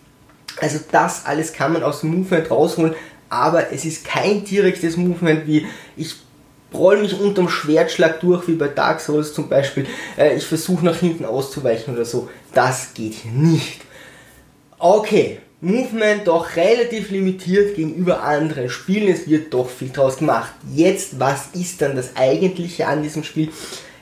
Also 0.61 0.79
das 0.93 1.25
alles 1.25 1.55
kann 1.55 1.73
man 1.73 1.83
aus 1.83 2.01
dem 2.01 2.15
Movement 2.15 2.51
rausholen, 2.51 2.95
aber 3.31 3.73
es 3.73 3.87
ist 3.87 4.05
kein 4.05 4.45
direktes 4.45 4.99
Movement 4.99 5.47
wie 5.47 5.67
ich 5.97 6.17
roll 6.75 7.01
mich 7.01 7.19
unterm 7.19 7.49
Schwertschlag 7.49 8.21
durch, 8.21 8.49
wie 8.49 8.55
bei 8.55 8.69
Dark 8.69 9.01
Souls 9.01 9.33
zum 9.33 9.49
Beispiel. 9.49 9.87
Äh, 10.19 10.37
ich 10.37 10.45
versuche 10.45 10.85
nach 10.85 10.97
hinten 10.97 11.25
auszuweichen 11.25 11.95
oder 11.95 12.05
so. 12.05 12.29
Das 12.53 12.95
geht 12.95 13.15
hier 13.15 13.33
nicht. 13.33 13.81
Okay, 14.79 15.39
Movement 15.61 16.27
doch 16.27 16.57
relativ 16.57 17.11
limitiert 17.11 17.75
gegenüber 17.75 18.23
anderen 18.23 18.69
Spielen. 18.69 19.09
Es 19.09 19.27
wird 19.27 19.55
doch 19.55 19.71
viel 19.71 19.89
draus 19.89 20.19
gemacht. 20.19 20.53
Jetzt, 20.75 21.19
was 21.19 21.49
ist 21.55 21.81
dann 21.81 21.97
das 21.97 22.17
Eigentliche 22.17 22.87
an 22.87 23.03
diesem 23.03 23.25
Spiel? 23.25 23.49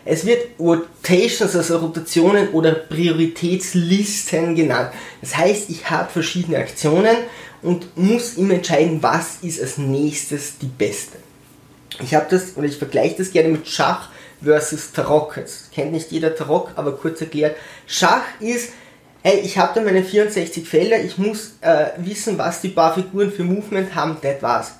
Es 0.04 0.26
wird 0.26 0.58
Rotations, 0.58 1.54
also 1.54 1.78
Rotationen 1.78 2.48
oder 2.48 2.72
Prioritätslisten 2.72 4.56
genannt. 4.56 4.90
Das 5.20 5.36
heißt, 5.36 5.70
ich 5.70 5.88
habe 5.88 6.10
verschiedene 6.10 6.58
Aktionen 6.58 7.16
und 7.62 7.96
muss 7.96 8.34
immer 8.34 8.54
entscheiden, 8.54 9.00
was 9.00 9.36
ist 9.42 9.60
als 9.60 9.78
nächstes 9.78 10.58
die 10.58 10.66
beste. 10.66 11.18
Ich 12.00 12.14
habe 12.14 12.26
das, 12.30 12.56
oder 12.56 12.66
ich 12.66 12.76
vergleiche 12.76 13.16
das 13.18 13.30
gerne 13.30 13.48
mit 13.48 13.68
Schach 13.68 14.08
versus 14.42 14.92
Tarok. 14.92 15.36
Jetzt 15.36 15.72
kennt 15.72 15.92
nicht 15.92 16.10
jeder 16.10 16.34
Tarok, 16.34 16.70
aber 16.76 16.92
kurz 16.96 17.20
erklärt. 17.20 17.56
Schach 17.86 18.22
ist, 18.40 18.70
hey, 19.22 19.40
ich 19.40 19.58
habe 19.58 19.72
da 19.74 19.80
meine 19.80 20.02
64 20.02 20.68
Felder, 20.68 21.02
ich 21.02 21.18
muss 21.18 21.56
äh, 21.60 21.86
wissen, 21.98 22.38
was 22.38 22.60
die 22.60 22.68
paar 22.68 22.94
Figuren 22.94 23.32
für 23.32 23.44
Movement 23.44 23.94
haben, 23.94 24.16
das 24.22 24.42
war's. 24.42 24.72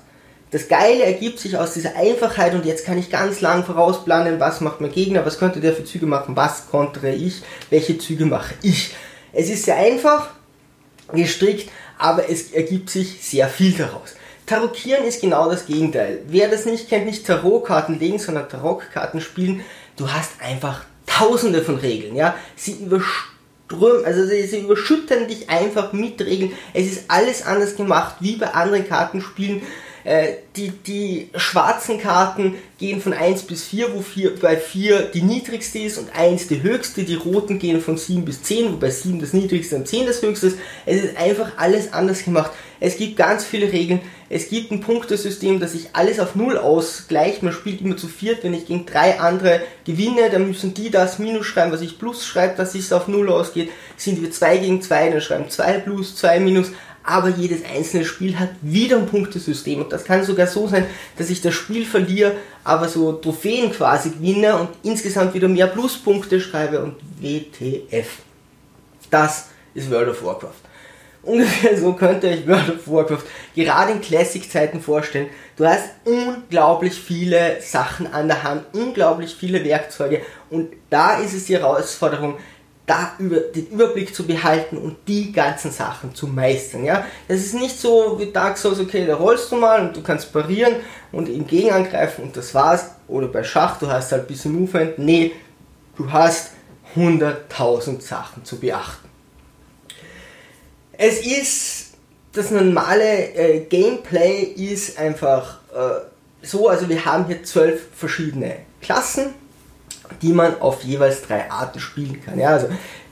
Das 0.51 0.67
Geile 0.67 1.03
ergibt 1.03 1.39
sich 1.39 1.57
aus 1.57 1.73
dieser 1.73 1.95
Einfachheit 1.95 2.53
und 2.53 2.63
jetzt 2.63 2.85
kann 2.85 2.99
ich 2.99 3.09
ganz 3.09 3.41
lang 3.41 3.65
vorausplanen, 3.65 4.39
was 4.39 4.61
macht 4.61 4.81
mein 4.81 4.91
Gegner, 4.91 5.25
was 5.25 5.39
könnte 5.39 5.59
der 5.59 5.73
für 5.73 5.83
Züge 5.83 6.05
machen, 6.05 6.35
was 6.35 6.69
kontere 6.69 7.11
ich, 7.11 7.41
welche 7.71 7.97
Züge 7.97 8.27
mache 8.27 8.53
ich. 8.61 8.93
Es 9.31 9.49
ist 9.49 9.65
sehr 9.65 9.77
einfach 9.77 10.29
gestrickt, 11.11 11.71
aber 11.97 12.29
es 12.29 12.51
ergibt 12.51 12.91
sich 12.91 13.17
sehr 13.23 13.47
viel 13.47 13.71
daraus. 13.71 14.15
Tarotieren 14.45 15.05
ist 15.05 15.21
genau 15.21 15.49
das 15.49 15.65
Gegenteil. 15.65 16.21
Wer 16.27 16.49
das 16.49 16.65
nicht 16.65 16.89
kennt, 16.89 17.05
nicht 17.05 17.25
Tarotkarten 17.25 17.99
legen, 17.99 18.19
sondern 18.19 18.49
Tarotkarten 18.49 19.21
spielen, 19.21 19.61
du 19.95 20.11
hast 20.11 20.31
einfach 20.41 20.83
tausende 21.05 21.61
von 21.61 21.77
Regeln, 21.77 22.15
ja. 22.15 22.35
Sie 22.55 22.73
überströmen, 22.73 24.05
also 24.05 24.25
sie, 24.25 24.43
sie 24.43 24.59
überschütten 24.59 25.27
dich 25.27 25.49
einfach 25.49 25.93
mit 25.93 26.19
Regeln. 26.21 26.51
Es 26.73 26.87
ist 26.87 27.05
alles 27.07 27.45
anders 27.45 27.75
gemacht 27.75 28.15
wie 28.19 28.35
bei 28.35 28.47
anderen 28.53 28.87
Kartenspielen. 28.87 29.61
Äh, 30.03 30.33
die, 30.57 30.69
die 30.69 31.29
schwarzen 31.35 31.99
Karten 31.99 32.55
gehen 32.77 33.01
von 33.01 33.13
1 33.13 33.43
bis 33.43 33.63
4, 33.63 33.93
wo 33.93 34.01
4, 34.01 34.35
bei 34.35 34.57
4 34.57 35.03
die 35.13 35.21
niedrigste 35.21 35.79
ist 35.79 35.97
und 35.97 36.13
1 36.13 36.49
die 36.49 36.61
höchste. 36.61 37.03
Die 37.03 37.15
roten 37.15 37.57
gehen 37.57 37.79
von 37.81 37.97
7 37.97 38.25
bis 38.25 38.43
10, 38.43 38.73
wobei 38.73 38.89
7 38.89 39.19
das 39.21 39.33
niedrigste 39.33 39.77
und 39.77 39.87
10 39.87 40.05
das 40.05 40.21
höchste 40.21 40.47
ist. 40.47 40.57
Es 40.85 41.03
ist 41.03 41.17
einfach 41.17 41.53
alles 41.57 41.93
anders 41.93 42.23
gemacht. 42.23 42.51
Es 42.81 42.97
gibt 42.97 43.15
ganz 43.15 43.45
viele 43.45 43.71
Regeln. 43.71 44.01
Es 44.29 44.49
gibt 44.49 44.71
ein 44.71 44.81
Punktesystem, 44.81 45.61
dass 45.61 45.71
sich 45.71 45.89
alles 45.93 46.19
auf 46.19 46.35
Null 46.35 46.57
ausgleicht. 46.57 47.41
Man 47.41 47.53
spielt 47.53 47.79
immer 47.79 47.95
zu 47.95 48.07
viert. 48.07 48.43
Wenn 48.43 48.53
ich 48.53 48.65
gegen 48.65 48.85
drei 48.85 49.21
andere 49.21 49.61
gewinne, 49.85 50.29
dann 50.29 50.47
müssen 50.47 50.73
die 50.73 50.89
das 50.89 51.17
Minus 51.17 51.45
schreiben, 51.45 51.71
was 51.71 51.79
ich 51.79 51.97
Plus 51.97 52.25
schreibe, 52.25 52.57
dass 52.57 52.75
es 52.75 52.91
auf 52.91 53.07
Null 53.07 53.29
ausgeht. 53.29 53.69
Sind 53.95 54.21
wir 54.21 54.31
2 54.31 54.57
gegen 54.57 54.81
2, 54.81 55.11
dann 55.11 55.21
schreiben 55.21 55.49
2 55.49 55.79
Plus, 55.79 56.17
2 56.17 56.41
Minus 56.41 56.71
aber 57.03 57.29
jedes 57.29 57.63
einzelne 57.65 58.05
Spiel 58.05 58.39
hat 58.39 58.49
wieder 58.61 58.97
ein 58.97 59.07
Punktesystem 59.07 59.81
und 59.81 59.91
das 59.91 60.05
kann 60.05 60.23
sogar 60.23 60.47
so 60.47 60.67
sein, 60.67 60.85
dass 61.17 61.29
ich 61.29 61.41
das 61.41 61.53
Spiel 61.53 61.85
verliere, 61.85 62.33
aber 62.63 62.87
so 62.87 63.13
Trophäen 63.13 63.71
quasi 63.71 64.11
gewinne 64.11 64.57
und 64.57 64.69
insgesamt 64.83 65.33
wieder 65.33 65.49
mehr 65.49 65.67
Pluspunkte 65.67 66.39
schreibe 66.39 66.81
und 66.81 66.95
WTF. 67.19 68.07
Das 69.09 69.47
ist 69.73 69.91
World 69.91 70.09
of 70.09 70.23
Warcraft. 70.23 70.51
Ungefähr 71.23 71.77
so 71.77 71.93
könnte 71.93 72.27
ich 72.27 72.47
World 72.47 72.69
of 72.69 72.87
Warcraft 72.87 73.23
gerade 73.55 73.93
in 73.93 74.01
Classic-Zeiten 74.01 74.81
vorstellen. 74.81 75.27
Du 75.55 75.65
hast 75.65 75.89
unglaublich 76.03 76.93
viele 76.93 77.61
Sachen 77.61 78.11
an 78.11 78.27
der 78.27 78.43
Hand, 78.43 78.65
unglaublich 78.73 79.35
viele 79.35 79.63
Werkzeuge 79.63 80.21
und 80.49 80.73
da 80.89 81.19
ist 81.19 81.33
es 81.33 81.45
die 81.45 81.57
Herausforderung, 81.57 82.37
da 82.85 83.13
über, 83.17 83.37
den 83.37 83.67
Überblick 83.67 84.13
zu 84.13 84.27
behalten 84.27 84.77
und 84.77 84.97
die 85.07 85.31
ganzen 85.31 85.71
Sachen 85.71 86.13
zu 86.13 86.27
meistern. 86.27 86.83
Ja? 86.83 87.05
Das 87.27 87.39
ist 87.39 87.53
nicht 87.53 87.79
so 87.79 88.19
wie 88.19 88.31
Dark 88.31 88.57
Souls, 88.57 88.79
okay, 88.79 89.05
da 89.05 89.15
rollst 89.15 89.51
du 89.51 89.55
mal 89.55 89.87
und 89.87 89.95
du 89.95 90.01
kannst 90.01 90.33
parieren 90.33 90.75
und 91.11 91.29
ihn 91.29 91.47
gegenangreifen 91.47 92.25
und 92.25 92.35
das 92.35 92.53
war's. 92.53 92.91
Oder 93.07 93.27
bei 93.27 93.43
Schach, 93.43 93.79
du 93.79 93.87
hast 93.87 94.11
halt 94.11 94.23
ein 94.23 94.27
bisschen 94.27 94.59
Movement. 94.59 94.99
Nee, 94.99 95.31
du 95.95 96.11
hast 96.11 96.51
100.000 96.95 98.01
Sachen 98.01 98.43
zu 98.43 98.59
beachten. 98.59 99.09
Es 100.93 101.25
ist, 101.25 101.93
das 102.33 102.51
normale 102.51 103.33
äh, 103.33 103.59
Gameplay 103.61 104.41
ist 104.43 104.99
einfach 104.99 105.59
äh, 105.73 106.01
so, 106.45 106.67
also 106.67 106.89
wir 106.89 107.03
haben 107.05 107.25
hier 107.25 107.43
zwölf 107.43 107.87
verschiedene 107.95 108.57
Klassen 108.81 109.33
die 110.21 110.33
man 110.33 110.59
auf 110.61 110.83
jeweils 110.83 111.21
drei 111.21 111.49
Arten 111.49 111.79
spielen 111.79 112.21
kann. 112.23 112.39
Ja, 112.39 112.49
also 112.49 112.67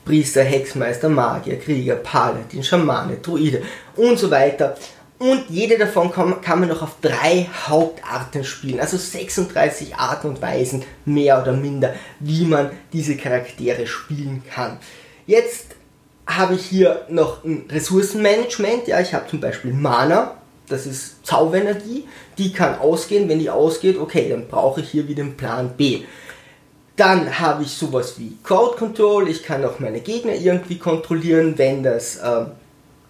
Priester, 0.05 0.43
Hexmeister, 0.43 1.09
Magier, 1.09 1.59
Krieger, 1.59 1.95
Paladin, 1.95 2.63
Schamane, 2.63 3.17
Druide 3.17 3.61
und 3.95 4.17
so 4.17 4.31
weiter. 4.31 4.75
Und 5.19 5.43
jede 5.49 5.77
davon 5.77 6.11
kann, 6.11 6.59
man 6.59 6.69
noch 6.69 6.81
auf 6.81 6.95
drei 6.99 7.47
Hauptarten 7.67 8.43
spielen. 8.43 8.79
Also 8.79 8.97
36 8.97 9.95
Arten 9.95 10.29
und 10.29 10.41
Weisen, 10.41 10.83
mehr 11.05 11.39
oder 11.39 11.51
minder, 11.53 11.93
wie 12.19 12.43
man 12.43 12.71
diese 12.91 13.15
Charaktere 13.15 13.85
spielen 13.85 14.41
kann. 14.51 14.79
Jetzt 15.27 15.75
habe 16.25 16.55
ich 16.55 16.65
hier 16.65 17.05
noch 17.07 17.43
ein 17.43 17.65
Ressourcenmanagement. 17.69 18.87
Ja, 18.87 18.99
ich 18.99 19.13
habe 19.13 19.29
zum 19.29 19.39
Beispiel 19.39 19.73
Mana, 19.73 20.37
das 20.67 20.87
ist 20.87 21.23
Zauberenergie, 21.23 22.07
die 22.39 22.51
kann 22.51 22.79
ausgehen. 22.79 23.29
Wenn 23.29 23.37
die 23.37 23.51
ausgeht, 23.51 23.99
okay, 23.99 24.27
dann 24.27 24.47
brauche 24.47 24.81
ich 24.81 24.89
hier 24.89 25.07
wieder 25.07 25.21
einen 25.21 25.37
Plan 25.37 25.75
B. 25.77 26.01
Dann 27.01 27.39
habe 27.39 27.63
ich 27.63 27.71
sowas 27.71 28.19
wie 28.19 28.37
Crowd 28.43 28.77
Control. 28.77 29.27
Ich 29.27 29.41
kann 29.41 29.65
auch 29.65 29.79
meine 29.79 30.01
Gegner 30.01 30.35
irgendwie 30.35 30.77
kontrollieren, 30.77 31.57
wenn 31.57 31.81
das 31.81 32.17
äh, 32.17 32.45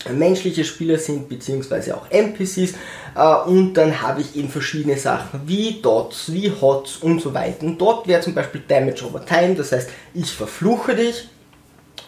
menschliche 0.10 0.64
Spieler 0.64 0.98
sind, 0.98 1.28
beziehungsweise 1.28 1.98
auch 1.98 2.10
NPCs. 2.10 2.76
Äh, 3.16 3.50
und 3.50 3.74
dann 3.74 4.02
habe 4.02 4.22
ich 4.22 4.38
eben 4.38 4.48
verschiedene 4.48 4.98
Sachen 4.98 5.42
wie 5.46 5.82
Dots, 5.82 6.32
wie 6.32 6.50
Hots 6.62 7.00
und 7.02 7.20
so 7.20 7.34
weiter. 7.34 7.66
Und 7.66 7.82
dort 7.82 8.08
wäre 8.08 8.22
zum 8.22 8.34
Beispiel 8.34 8.64
Damage 8.66 9.06
over 9.06 9.26
Time, 9.26 9.56
das 9.56 9.74
heißt, 9.74 9.90
ich 10.14 10.32
verfluche 10.32 10.96
dich 10.96 11.28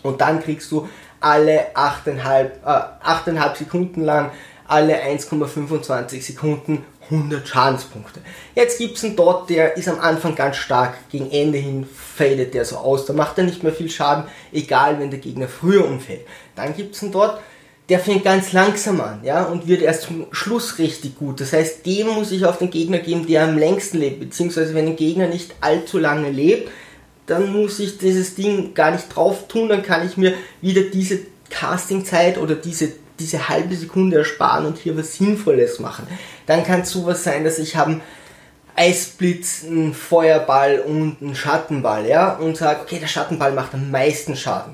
und 0.04 0.22
dann 0.22 0.42
kriegst 0.42 0.72
du 0.72 0.88
alle 1.20 1.76
8,5 1.76 2.44
äh, 2.64 2.76
8,5 3.04 3.58
Sekunden 3.58 4.06
lang 4.06 4.32
alle 4.68 4.96
1,25 5.04 6.22
Sekunden 6.22 6.86
100 7.10 7.48
Schadenspunkte. 7.48 8.22
Jetzt 8.56 8.78
gibt 8.78 8.98
es 8.98 9.04
einen 9.04 9.16
Dot, 9.16 9.50
der 9.50 9.78
ist 9.78 9.88
am 9.88 10.00
Anfang 10.00 10.36
ganz 10.36 10.58
stark, 10.58 10.96
gegen 11.10 11.30
Ende 11.32 11.58
hin 11.58 11.86
fadet 11.86 12.54
der 12.54 12.66
so 12.66 12.78
aus. 12.78 13.06
Da 13.06 13.14
macht 13.14 13.38
er 13.38 13.44
nicht 13.44 13.64
mehr 13.64 13.74
viel 13.74 13.90
Schaden, 13.90 14.26
egal 14.52 15.00
wenn 15.00 15.12
der 15.12 15.20
Gegner 15.20 15.48
früher 15.48 15.86
umfällt. 15.86 16.22
Dann 16.56 16.76
gibt 16.76 16.96
es 16.96 17.04
einen 17.04 17.12
Dot, 17.12 17.38
der 17.90 18.00
fängt 18.00 18.24
ganz 18.24 18.54
langsam 18.54 19.02
an, 19.02 19.20
ja, 19.24 19.44
und 19.44 19.68
wird 19.68 19.82
erst 19.82 20.04
zum 20.04 20.28
Schluss 20.32 20.80
richtig 20.80 21.18
gut. 21.18 21.42
Das 21.42 21.52
heißt, 21.52 21.86
dem 21.86 22.08
muss 22.08 22.32
ich 22.32 22.46
auf 22.46 22.58
den 22.58 22.70
Gegner 22.70 23.00
geben, 23.00 23.28
der 23.28 23.44
am 23.44 23.58
längsten 23.58 23.98
lebt, 23.98 24.20
beziehungsweise 24.20 24.74
wenn 24.74 24.88
ein 24.88 24.96
Gegner 24.96 25.28
nicht 25.28 25.54
allzu 25.60 26.00
lange 26.00 26.30
lebt, 26.30 26.72
dann 27.26 27.52
muss 27.52 27.80
ich 27.80 27.98
dieses 27.98 28.36
Ding 28.36 28.74
gar 28.74 28.92
nicht 28.92 29.14
drauf 29.14 29.48
tun, 29.48 29.70
dann 29.70 29.84
kann 29.84 30.06
ich 30.06 30.18
mir 30.18 30.34
wieder 30.62 30.82
diese 30.82 31.20
Castingzeit 31.50 32.38
oder 32.38 32.56
diese 32.56 32.94
diese 33.24 33.50
halbe 33.50 33.76
Sekunde 33.76 34.18
ersparen 34.18 34.66
und 34.66 34.78
hier 34.78 34.98
was 34.98 35.16
Sinnvolles 35.16 35.80
machen. 35.80 36.08
Dann 36.46 36.64
kann 36.64 36.82
es 36.82 36.92
sowas 36.92 37.24
sein, 37.24 37.44
dass 37.44 37.58
ich 37.58 37.76
habe 37.76 38.02
Eisblitz, 38.76 39.64
einen 39.66 39.94
Feuerball 39.94 40.80
und 40.80 41.18
einen 41.22 41.36
Schattenball, 41.36 42.08
ja, 42.08 42.34
und 42.34 42.58
sage, 42.58 42.82
okay, 42.82 43.00
der 43.00 43.08
Schattenball 43.08 43.54
macht 43.54 43.74
am 43.74 43.92
meisten 43.92 44.36
Schaden. 44.36 44.74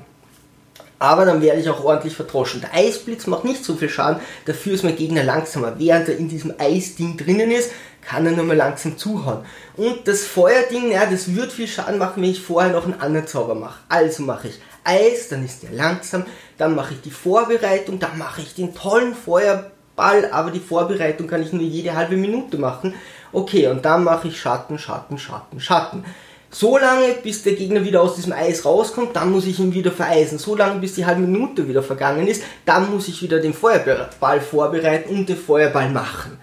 Aber 0.98 1.24
dann 1.24 1.40
werde 1.40 1.60
ich 1.60 1.68
auch 1.68 1.82
ordentlich 1.82 2.14
verdroschen. 2.14 2.60
Der 2.60 2.74
Eisblitz 2.74 3.26
macht 3.26 3.44
nicht 3.44 3.64
so 3.64 3.74
viel 3.74 3.88
Schaden, 3.88 4.20
dafür 4.44 4.74
ist 4.74 4.84
mein 4.84 4.96
Gegner 4.96 5.22
langsamer. 5.22 5.78
Während 5.78 6.08
er 6.08 6.18
in 6.18 6.28
diesem 6.28 6.54
Eisding 6.58 7.16
drinnen 7.16 7.50
ist, 7.50 7.70
kann 8.02 8.26
er 8.26 8.32
nur 8.32 8.44
mal 8.44 8.56
langsam 8.56 8.96
zuhauen. 8.96 9.44
Und 9.76 10.06
das 10.06 10.24
Feuerding, 10.24 10.90
ja, 10.92 11.06
das 11.06 11.34
wird 11.34 11.52
viel 11.52 11.68
Schaden 11.68 11.98
machen, 11.98 12.22
wenn 12.22 12.30
ich 12.30 12.42
vorher 12.42 12.72
noch 12.72 12.84
einen 12.84 13.00
anderen 13.00 13.26
Zauber 13.26 13.54
mache. 13.54 13.80
Also 13.88 14.22
mache 14.22 14.48
ich 14.48 14.60
Eis, 14.84 15.28
dann 15.28 15.44
ist 15.44 15.62
der 15.62 15.72
langsam, 15.72 16.24
dann 16.58 16.74
mache 16.74 16.94
ich 16.94 17.00
die 17.02 17.10
Vorbereitung, 17.10 17.98
dann 17.98 18.18
mache 18.18 18.40
ich 18.40 18.54
den 18.54 18.74
tollen 18.74 19.14
Feuerball, 19.14 20.30
aber 20.32 20.50
die 20.50 20.60
Vorbereitung 20.60 21.26
kann 21.26 21.42
ich 21.42 21.52
nur 21.52 21.62
jede 21.62 21.94
halbe 21.94 22.16
Minute 22.16 22.56
machen. 22.56 22.94
Okay, 23.32 23.68
und 23.68 23.84
dann 23.84 24.04
mache 24.04 24.28
ich 24.28 24.40
Schatten, 24.40 24.78
Schatten, 24.78 25.18
Schatten, 25.18 25.60
Schatten. 25.60 26.04
So 26.52 26.78
lange, 26.78 27.14
bis 27.22 27.44
der 27.44 27.52
Gegner 27.52 27.84
wieder 27.84 28.02
aus 28.02 28.16
diesem 28.16 28.32
Eis 28.32 28.64
rauskommt, 28.64 29.14
dann 29.14 29.30
muss 29.30 29.46
ich 29.46 29.60
ihn 29.60 29.72
wieder 29.72 29.92
vereisen. 29.92 30.38
So 30.38 30.56
lange, 30.56 30.80
bis 30.80 30.94
die 30.94 31.06
halbe 31.06 31.20
Minute 31.20 31.68
wieder 31.68 31.82
vergangen 31.82 32.26
ist, 32.26 32.42
dann 32.64 32.90
muss 32.90 33.06
ich 33.06 33.22
wieder 33.22 33.38
den 33.38 33.54
Feuerball 33.54 34.40
vorbereiten 34.40 35.14
und 35.14 35.28
den 35.28 35.36
Feuerball 35.36 35.90
machen. 35.90 36.38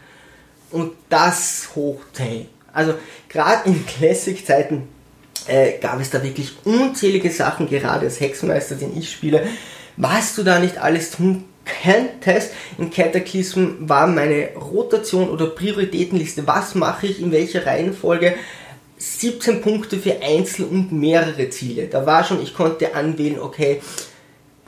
Und 0.71 0.93
das 1.09 1.69
hoch 1.75 2.01
10. 2.13 2.47
Also 2.73 2.93
gerade 3.29 3.69
in 3.69 3.85
Classic-Zeiten 3.85 4.87
äh, 5.47 5.79
gab 5.79 5.99
es 5.99 6.09
da 6.09 6.21
wirklich 6.21 6.53
unzählige 6.65 7.31
Sachen, 7.31 7.69
gerade 7.69 8.05
als 8.05 8.19
Hexenmeister, 8.19 8.75
den 8.75 8.97
ich 8.97 9.11
spiele, 9.11 9.47
was 9.95 10.35
du 10.35 10.43
da 10.43 10.59
nicht 10.59 10.77
alles 10.77 11.11
tun 11.11 11.45
könntest. 11.83 12.51
In 12.77 12.91
Cataclysm 12.91 13.67
war 13.79 14.07
meine 14.07 14.49
Rotation 14.55 15.29
oder 15.29 15.47
Prioritätenliste, 15.47 16.45
was 16.47 16.75
mache 16.75 17.07
ich 17.07 17.21
in 17.21 17.31
welcher 17.31 17.65
Reihenfolge, 17.65 18.35
17 18.97 19.61
Punkte 19.61 19.97
für 19.97 20.21
Einzel- 20.21 20.65
und 20.65 20.91
mehrere 20.91 21.49
Ziele. 21.49 21.87
Da 21.87 22.05
war 22.05 22.23
schon, 22.23 22.41
ich 22.41 22.53
konnte 22.53 22.95
anwählen, 22.95 23.39
okay, 23.39 23.81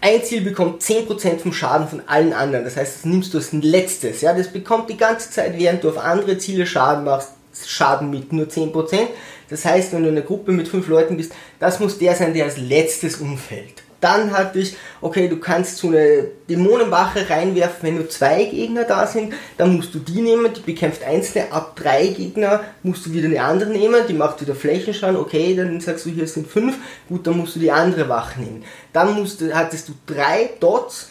ein 0.01 0.23
Ziel 0.23 0.41
bekommt 0.41 0.81
10% 0.81 1.39
vom 1.39 1.53
Schaden 1.53 1.87
von 1.87 2.01
allen 2.07 2.33
anderen. 2.33 2.65
Das 2.65 2.77
heißt, 2.77 2.97
das 2.97 3.05
nimmst 3.05 3.33
du 3.33 3.37
als 3.37 3.51
letztes. 3.51 4.21
Ja, 4.21 4.33
das 4.33 4.47
bekommt 4.47 4.89
die 4.89 4.97
ganze 4.97 5.31
Zeit, 5.31 5.57
während 5.57 5.83
du 5.83 5.89
auf 5.89 5.97
andere 5.97 6.37
Ziele 6.37 6.65
Schaden 6.65 7.03
machst, 7.03 7.31
Schaden 7.65 8.09
mit 8.09 8.31
nur 8.31 8.45
10%. 8.45 9.07
Das 9.49 9.65
heißt, 9.65 9.91
wenn 9.93 10.03
du 10.03 10.09
in 10.09 10.17
einer 10.17 10.25
Gruppe 10.25 10.51
mit 10.51 10.67
fünf 10.67 10.87
Leuten 10.87 11.17
bist, 11.17 11.33
das 11.59 11.79
muss 11.79 11.97
der 11.97 12.15
sein, 12.15 12.33
der 12.33 12.45
als 12.45 12.57
letztes 12.57 13.17
umfällt. 13.17 13.83
Dann 14.01 14.31
hatte 14.31 14.59
ich, 14.59 14.75
okay, 15.01 15.27
du 15.27 15.37
kannst 15.37 15.77
so 15.77 15.89
eine 15.89 16.27
Dämonenwache 16.49 17.29
reinwerfen, 17.29 17.79
wenn 17.81 17.95
nur 17.95 18.09
zwei 18.09 18.45
Gegner 18.45 18.83
da 18.85 19.05
sind, 19.05 19.33
dann 19.57 19.75
musst 19.75 19.93
du 19.93 19.99
die 19.99 20.21
nehmen, 20.21 20.53
die 20.53 20.61
bekämpft 20.61 21.03
einzelne, 21.03 21.51
ab 21.51 21.75
drei 21.75 22.07
Gegner 22.07 22.63
musst 22.83 23.05
du 23.05 23.13
wieder 23.13 23.27
eine 23.27 23.43
andere 23.43 23.71
nehmen, 23.71 24.01
die 24.07 24.13
macht 24.13 24.41
wieder 24.41 24.55
Flächenschaden, 24.55 25.17
okay, 25.17 25.55
dann 25.55 25.79
sagst 25.81 26.05
du, 26.05 26.09
hier 26.09 26.27
sind 26.27 26.47
fünf, 26.47 26.77
gut, 27.09 27.27
dann 27.27 27.37
musst 27.37 27.55
du 27.55 27.59
die 27.59 27.71
andere 27.71 28.07
Wache 28.07 28.39
nehmen. 28.39 28.63
Dann 28.93 29.15
musst 29.15 29.43
hattest 29.53 29.89
du 29.89 29.93
drei 30.05 30.49
Dots, 30.59 31.09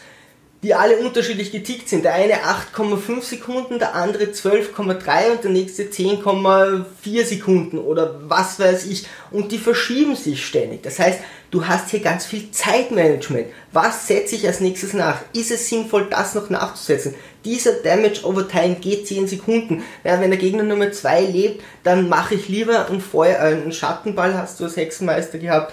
die 0.62 0.74
alle 0.74 0.96
unterschiedlich 0.98 1.52
getickt 1.52 1.88
sind. 1.88 2.04
Der 2.04 2.14
eine 2.14 2.34
8,5 2.34 3.22
Sekunden, 3.22 3.78
der 3.78 3.94
andere 3.94 4.24
12,3 4.24 5.30
und 5.32 5.44
der 5.44 5.50
nächste 5.50 5.84
10,4 5.84 7.24
Sekunden 7.24 7.78
oder 7.78 8.20
was 8.28 8.58
weiß 8.58 8.86
ich. 8.86 9.06
Und 9.30 9.52
die 9.52 9.58
verschieben 9.58 10.16
sich 10.16 10.44
ständig. 10.44 10.82
Das 10.82 10.98
heißt, 10.98 11.20
du 11.50 11.66
hast 11.66 11.90
hier 11.90 12.00
ganz 12.00 12.26
viel 12.26 12.50
Zeitmanagement. 12.50 13.46
Was 13.72 14.06
setze 14.06 14.34
ich 14.34 14.46
als 14.46 14.60
nächstes 14.60 14.92
nach? 14.92 15.20
Ist 15.32 15.50
es 15.50 15.68
sinnvoll, 15.68 16.06
das 16.10 16.34
noch 16.34 16.50
nachzusetzen? 16.50 17.14
Dieser 17.44 17.72
Damage 17.72 18.24
over 18.24 18.46
Time 18.46 18.76
geht 18.76 19.06
10 19.06 19.28
Sekunden. 19.28 19.82
Ja, 20.04 20.20
wenn 20.20 20.30
der 20.30 20.38
Gegner 20.38 20.62
Nummer 20.62 20.92
2 20.92 21.22
lebt, 21.22 21.62
dann 21.84 22.08
mache 22.08 22.34
ich 22.34 22.48
lieber 22.48 22.88
einen, 22.88 23.00
Feuer, 23.00 23.38
äh, 23.38 23.54
einen 23.54 23.72
Schattenball, 23.72 24.34
hast 24.34 24.60
du 24.60 24.64
als 24.64 24.76
Hexenmeister 24.76 25.38
gehabt, 25.38 25.72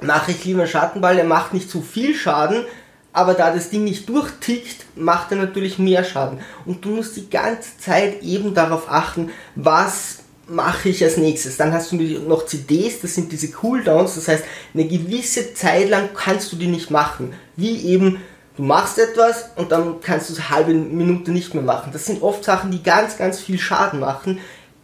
mache 0.00 0.32
ich 0.32 0.44
lieber 0.44 0.62
einen 0.62 0.70
Schattenball, 0.70 1.16
der 1.16 1.24
macht 1.24 1.52
nicht 1.52 1.70
zu 1.70 1.82
viel 1.82 2.14
Schaden, 2.14 2.64
aber 3.12 3.34
da 3.34 3.52
das 3.52 3.70
Ding 3.70 3.84
nicht 3.84 4.08
durchtickt, 4.08 4.84
macht 4.94 5.30
er 5.32 5.38
natürlich 5.38 5.78
mehr 5.78 6.04
Schaden. 6.04 6.40
Und 6.64 6.84
du 6.84 6.90
musst 6.90 7.16
die 7.16 7.30
ganze 7.30 7.78
Zeit 7.78 8.22
eben 8.22 8.54
darauf 8.54 8.90
achten, 8.90 9.30
was 9.54 10.18
mache 10.48 10.88
ich 10.88 11.02
als 11.02 11.16
nächstes. 11.16 11.56
Dann 11.56 11.72
hast 11.72 11.92
du 11.92 11.96
noch 11.96 12.46
CDs, 12.46 13.00
das 13.00 13.14
sind 13.14 13.32
diese 13.32 13.50
Cooldowns, 13.50 14.14
das 14.14 14.28
heißt, 14.28 14.44
eine 14.74 14.86
gewisse 14.86 15.54
Zeit 15.54 15.88
lang 15.88 16.10
kannst 16.14 16.52
du 16.52 16.56
die 16.56 16.68
nicht 16.68 16.90
machen. 16.90 17.34
Wie 17.56 17.84
eben, 17.86 18.22
du 18.56 18.62
machst 18.62 18.98
etwas 18.98 19.50
und 19.56 19.72
dann 19.72 20.00
kannst 20.00 20.30
du 20.30 20.34
es 20.34 20.50
halbe 20.50 20.72
Minute 20.72 21.30
nicht 21.30 21.54
mehr 21.54 21.62
machen. 21.62 21.90
Das 21.92 22.06
sind 22.06 22.22
oft 22.22 22.44
Sachen, 22.44 22.70
die 22.70 22.82
ganz, 22.82 23.18
ganz 23.18 23.40
viel 23.40 23.58
Schaden 23.58 24.00
machen. 24.00 24.40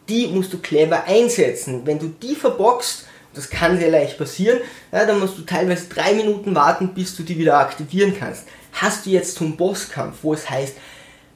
Die 0.08 0.26
musst 0.26 0.52
du 0.52 0.58
clever 0.58 1.04
einsetzen. 1.04 1.82
Wenn 1.84 1.98
du 1.98 2.08
die 2.08 2.34
verboxt, 2.34 3.06
das 3.34 3.48
kann 3.48 3.78
sehr 3.78 3.90
leicht 3.90 4.18
passieren. 4.18 4.60
Ja, 4.90 5.06
dann 5.06 5.20
musst 5.20 5.38
du 5.38 5.42
teilweise 5.42 5.88
drei 5.88 6.12
Minuten 6.14 6.54
warten, 6.54 6.92
bis 6.94 7.16
du 7.16 7.22
die 7.22 7.38
wieder 7.38 7.58
aktivieren 7.58 8.14
kannst. 8.18 8.44
Hast 8.72 9.06
du 9.06 9.10
jetzt 9.10 9.36
zum 9.36 9.56
Bosskampf, 9.56 10.18
wo 10.22 10.34
es 10.34 10.50
heißt, 10.50 10.74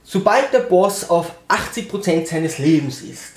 sobald 0.03 0.53
der 0.53 0.61
Boss 0.61 1.09
auf 1.09 1.33
80% 1.49 2.27
seines 2.27 2.59
Lebens 2.59 3.01
ist, 3.03 3.36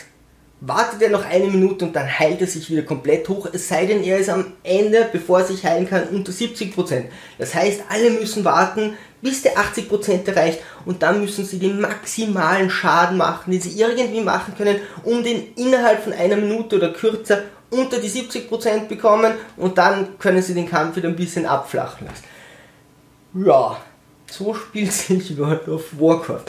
wartet 0.62 1.02
er 1.02 1.10
noch 1.10 1.26
eine 1.26 1.48
Minute 1.48 1.86
und 1.86 1.96
dann 1.96 2.08
heilt 2.20 2.42
er 2.42 2.48
sich 2.48 2.70
wieder 2.70 2.82
komplett 2.82 3.28
hoch, 3.30 3.48
es 3.52 3.68
sei 3.68 3.86
denn, 3.86 4.04
er 4.04 4.18
ist 4.18 4.30
am 4.30 4.54
Ende, 4.64 5.08
bevor 5.12 5.40
er 5.40 5.46
sich 5.46 5.64
heilen 5.66 5.88
kann, 5.88 6.10
unter 6.10 6.32
70%. 6.32 7.06
Das 7.38 7.56
heißt, 7.56 7.84
alle 7.90 8.12
müssen 8.12 8.44
warten, 8.44 8.98
bis 9.22 9.42
der 9.42 9.54
80% 9.58 10.28
erreicht 10.28 10.60
und 10.86 11.02
dann 11.02 11.22
müssen 11.22 11.46
sie 11.46 11.60
den 11.60 11.80
maximalen 11.80 12.70
Schaden 12.70 13.18
machen, 13.18 13.52
den 13.52 13.62
sie 13.62 13.80
irgendwie 13.80 14.22
machen 14.22 14.54
können, 14.58 14.80
um 15.04 15.24
den 15.24 15.54
innerhalb 15.56 16.04
von 16.04 16.14
einer 16.14 16.36
Minute 16.36 16.76
oder 16.76 16.92
kürzer 16.92 17.44
unter 17.70 18.00
die 18.00 18.10
70% 18.10 18.88
bekommen 18.88 19.34
und 19.56 19.78
dann 19.78 20.20
können 20.20 20.42
sie 20.42 20.54
den 20.54 20.70
Kampf 20.70 20.96
wieder 20.96 21.10
ein 21.10 21.16
bisschen 21.16 21.46
abflachen 21.46 22.08
lassen. 22.08 22.24
Ja, 23.46 23.78
so 24.30 24.54
spielt 24.54 24.92
sich 24.92 25.38
World 25.38 25.68
of 25.68 25.84
Warcraft. 26.00 26.46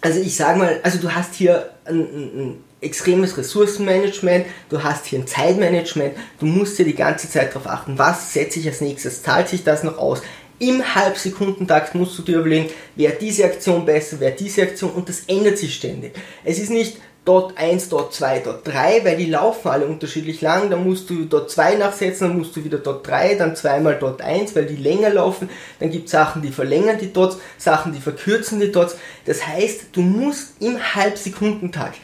Also 0.00 0.20
ich 0.20 0.36
sag 0.36 0.56
mal, 0.56 0.80
also 0.82 0.98
du 0.98 1.14
hast 1.14 1.34
hier 1.34 1.70
ein, 1.84 2.00
ein, 2.00 2.38
ein 2.38 2.64
extremes 2.84 3.36
Ressourcenmanagement, 3.36 4.46
du 4.68 4.82
hast 4.82 5.06
hier 5.06 5.18
ein 5.18 5.26
Zeitmanagement, 5.26 6.14
du 6.38 6.46
musst 6.46 6.78
dir 6.78 6.84
die 6.84 6.94
ganze 6.94 7.28
Zeit 7.28 7.54
darauf 7.54 7.66
achten, 7.66 7.98
was 7.98 8.32
setze 8.32 8.60
ich 8.60 8.66
als 8.68 8.80
nächstes, 8.80 9.22
zahlt 9.22 9.48
sich 9.48 9.64
das 9.64 9.82
noch 9.82 9.98
aus. 9.98 10.22
Im 10.58 10.94
Halbsekundentakt 10.94 11.94
musst 11.94 12.16
du 12.18 12.22
dir 12.22 12.38
überlegen, 12.38 12.70
wer 12.94 13.10
diese 13.10 13.44
Aktion 13.44 13.84
besser, 13.84 14.16
wer 14.20 14.30
diese 14.30 14.62
Aktion 14.62 14.92
und 14.92 15.08
das 15.08 15.22
ändert 15.26 15.58
sich 15.58 15.74
ständig. 15.74 16.14
Es 16.44 16.58
ist 16.58 16.70
nicht, 16.70 16.98
dort 17.24 17.56
1, 17.56 17.88
dort 17.88 18.12
2, 18.12 18.40
dort 18.40 18.66
3, 18.66 19.04
weil 19.04 19.16
die 19.16 19.26
laufen 19.26 19.68
alle 19.68 19.86
unterschiedlich 19.86 20.40
lang, 20.40 20.70
dann 20.70 20.84
musst 20.84 21.08
du 21.08 21.24
dort 21.24 21.50
2 21.50 21.76
nachsetzen, 21.76 22.28
dann 22.28 22.38
musst 22.38 22.54
du 22.54 22.64
wieder 22.64 22.78
dort 22.78 23.06
3, 23.06 23.34
dann 23.36 23.56
zweimal 23.56 23.96
dort 23.98 24.20
1, 24.20 24.54
weil 24.54 24.66
die 24.66 24.76
länger 24.76 25.10
laufen, 25.10 25.48
dann 25.80 25.90
gibt 25.90 26.06
es 26.06 26.12
Sachen, 26.12 26.42
die 26.42 26.52
verlängern 26.52 26.98
die 27.00 27.12
Dots, 27.12 27.38
Sachen, 27.56 27.92
die 27.92 28.00
verkürzen 28.00 28.60
die 28.60 28.72
Dots. 28.72 28.96
Das 29.24 29.46
heißt, 29.46 29.86
du 29.92 30.02
musst 30.02 30.60
im 30.60 30.78
Halbsekundentakt 30.94 31.98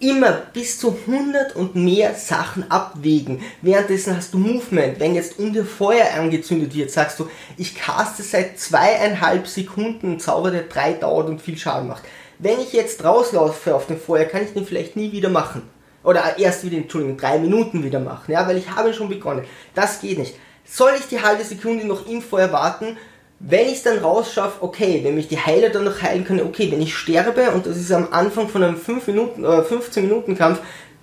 immer 0.00 0.32
bis 0.52 0.78
zu 0.78 0.96
100 1.06 1.56
und 1.56 1.76
mehr 1.76 2.14
Sachen 2.14 2.70
abwägen. 2.70 3.40
Währenddessen 3.62 4.16
hast 4.16 4.34
du 4.34 4.38
Movement. 4.38 5.00
Wenn 5.00 5.14
jetzt 5.14 5.38
um 5.38 5.52
dir 5.52 5.64
Feuer 5.64 6.06
angezündet 6.14 6.74
wird, 6.74 6.90
sagst 6.90 7.18
du, 7.20 7.28
ich 7.56 7.74
caste 7.74 8.22
seit 8.22 8.58
zweieinhalb 8.58 9.46
Sekunden 9.46 10.20
Zauber, 10.20 10.50
der 10.50 10.62
drei 10.62 10.92
dauert 10.92 11.28
und 11.28 11.40
viel 11.40 11.56
Schaden 11.56 11.88
macht 11.88 12.02
wenn 12.38 12.60
ich 12.60 12.72
jetzt 12.72 13.04
rauslaufe 13.04 13.74
auf 13.74 13.86
dem 13.86 13.98
Feuer, 13.98 14.24
kann 14.24 14.44
ich 14.44 14.52
den 14.52 14.66
vielleicht 14.66 14.96
nie 14.96 15.12
wieder 15.12 15.28
machen. 15.28 15.62
Oder 16.02 16.38
erst 16.38 16.64
wieder, 16.64 16.76
Entschuldigung, 16.76 17.16
drei 17.16 17.38
Minuten 17.38 17.82
wieder 17.82 18.00
machen, 18.00 18.32
ja, 18.32 18.46
weil 18.46 18.58
ich 18.58 18.70
habe 18.70 18.92
schon 18.92 19.08
begonnen. 19.08 19.44
Das 19.74 20.00
geht 20.00 20.18
nicht. 20.18 20.34
Soll 20.66 20.92
ich 20.98 21.08
die 21.08 21.22
halbe 21.22 21.44
Sekunde 21.44 21.86
noch 21.86 22.06
im 22.06 22.20
Feuer 22.20 22.52
warten? 22.52 22.98
Wenn 23.40 23.66
ich 23.66 23.74
es 23.74 23.82
dann 23.82 23.98
rausschaffe, 23.98 24.62
okay, 24.62 25.00
wenn 25.02 25.16
mich 25.16 25.28
die 25.28 25.38
Heiler 25.38 25.68
dann 25.68 25.84
noch 25.84 26.00
heilen 26.00 26.24
können, 26.24 26.46
okay, 26.46 26.70
wenn 26.70 26.80
ich 26.80 26.96
sterbe 26.96 27.50
und 27.50 27.66
das 27.66 27.76
ist 27.76 27.92
am 27.92 28.08
Anfang 28.10 28.48
von 28.48 28.62
einem 28.62 28.76
5 28.76 29.06
Minuten, 29.08 29.44
äh, 29.44 29.62
15 29.62 30.06
Minuten 30.06 30.36
Kampf, 30.36 30.60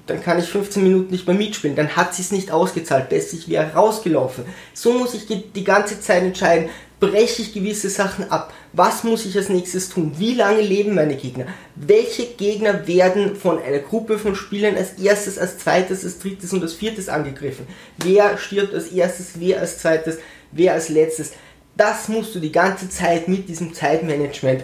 dann 0.07 0.21
kann 0.21 0.39
ich 0.39 0.45
15 0.45 0.83
Minuten 0.83 1.11
nicht 1.11 1.27
mehr 1.27 1.35
mitspielen. 1.35 1.75
Dann 1.75 1.95
hat 1.95 2.15
sie 2.15 2.21
es 2.21 2.31
nicht 2.31 2.51
ausgezahlt. 2.51 3.09
Besser 3.09 3.37
ich 3.37 3.47
wäre 3.47 3.73
rausgelaufen. 3.73 4.45
So 4.73 4.93
muss 4.93 5.13
ich 5.13 5.27
die 5.27 5.63
ganze 5.63 6.01
Zeit 6.01 6.23
entscheiden, 6.23 6.69
breche 7.01 7.41
ich 7.41 7.53
gewisse 7.53 7.89
Sachen 7.89 8.29
ab? 8.31 8.53
Was 8.73 9.03
muss 9.03 9.25
ich 9.25 9.35
als 9.35 9.49
nächstes 9.49 9.89
tun? 9.89 10.13
Wie 10.17 10.35
lange 10.35 10.61
leben 10.61 10.95
meine 10.95 11.15
Gegner? 11.15 11.47
Welche 11.75 12.25
Gegner 12.25 12.87
werden 12.87 13.35
von 13.35 13.61
einer 13.61 13.79
Gruppe 13.79 14.17
von 14.17 14.35
Spielern 14.35 14.77
als 14.77 14.93
erstes, 14.93 15.37
als 15.37 15.57
zweites, 15.57 16.05
als 16.05 16.19
drittes 16.19 16.53
und 16.53 16.61
als 16.61 16.73
viertes 16.73 17.09
angegriffen? 17.09 17.67
Wer 17.97 18.37
stirbt 18.37 18.73
als 18.73 18.87
erstes, 18.87 19.31
wer 19.35 19.59
als 19.59 19.79
zweites, 19.79 20.19
wer 20.51 20.73
als 20.73 20.89
letztes? 20.89 21.31
Das 21.75 22.07
musst 22.07 22.35
du 22.35 22.39
die 22.39 22.51
ganze 22.51 22.89
Zeit 22.89 23.27
mit 23.27 23.47
diesem 23.47 23.73
Zeitmanagement 23.73 24.63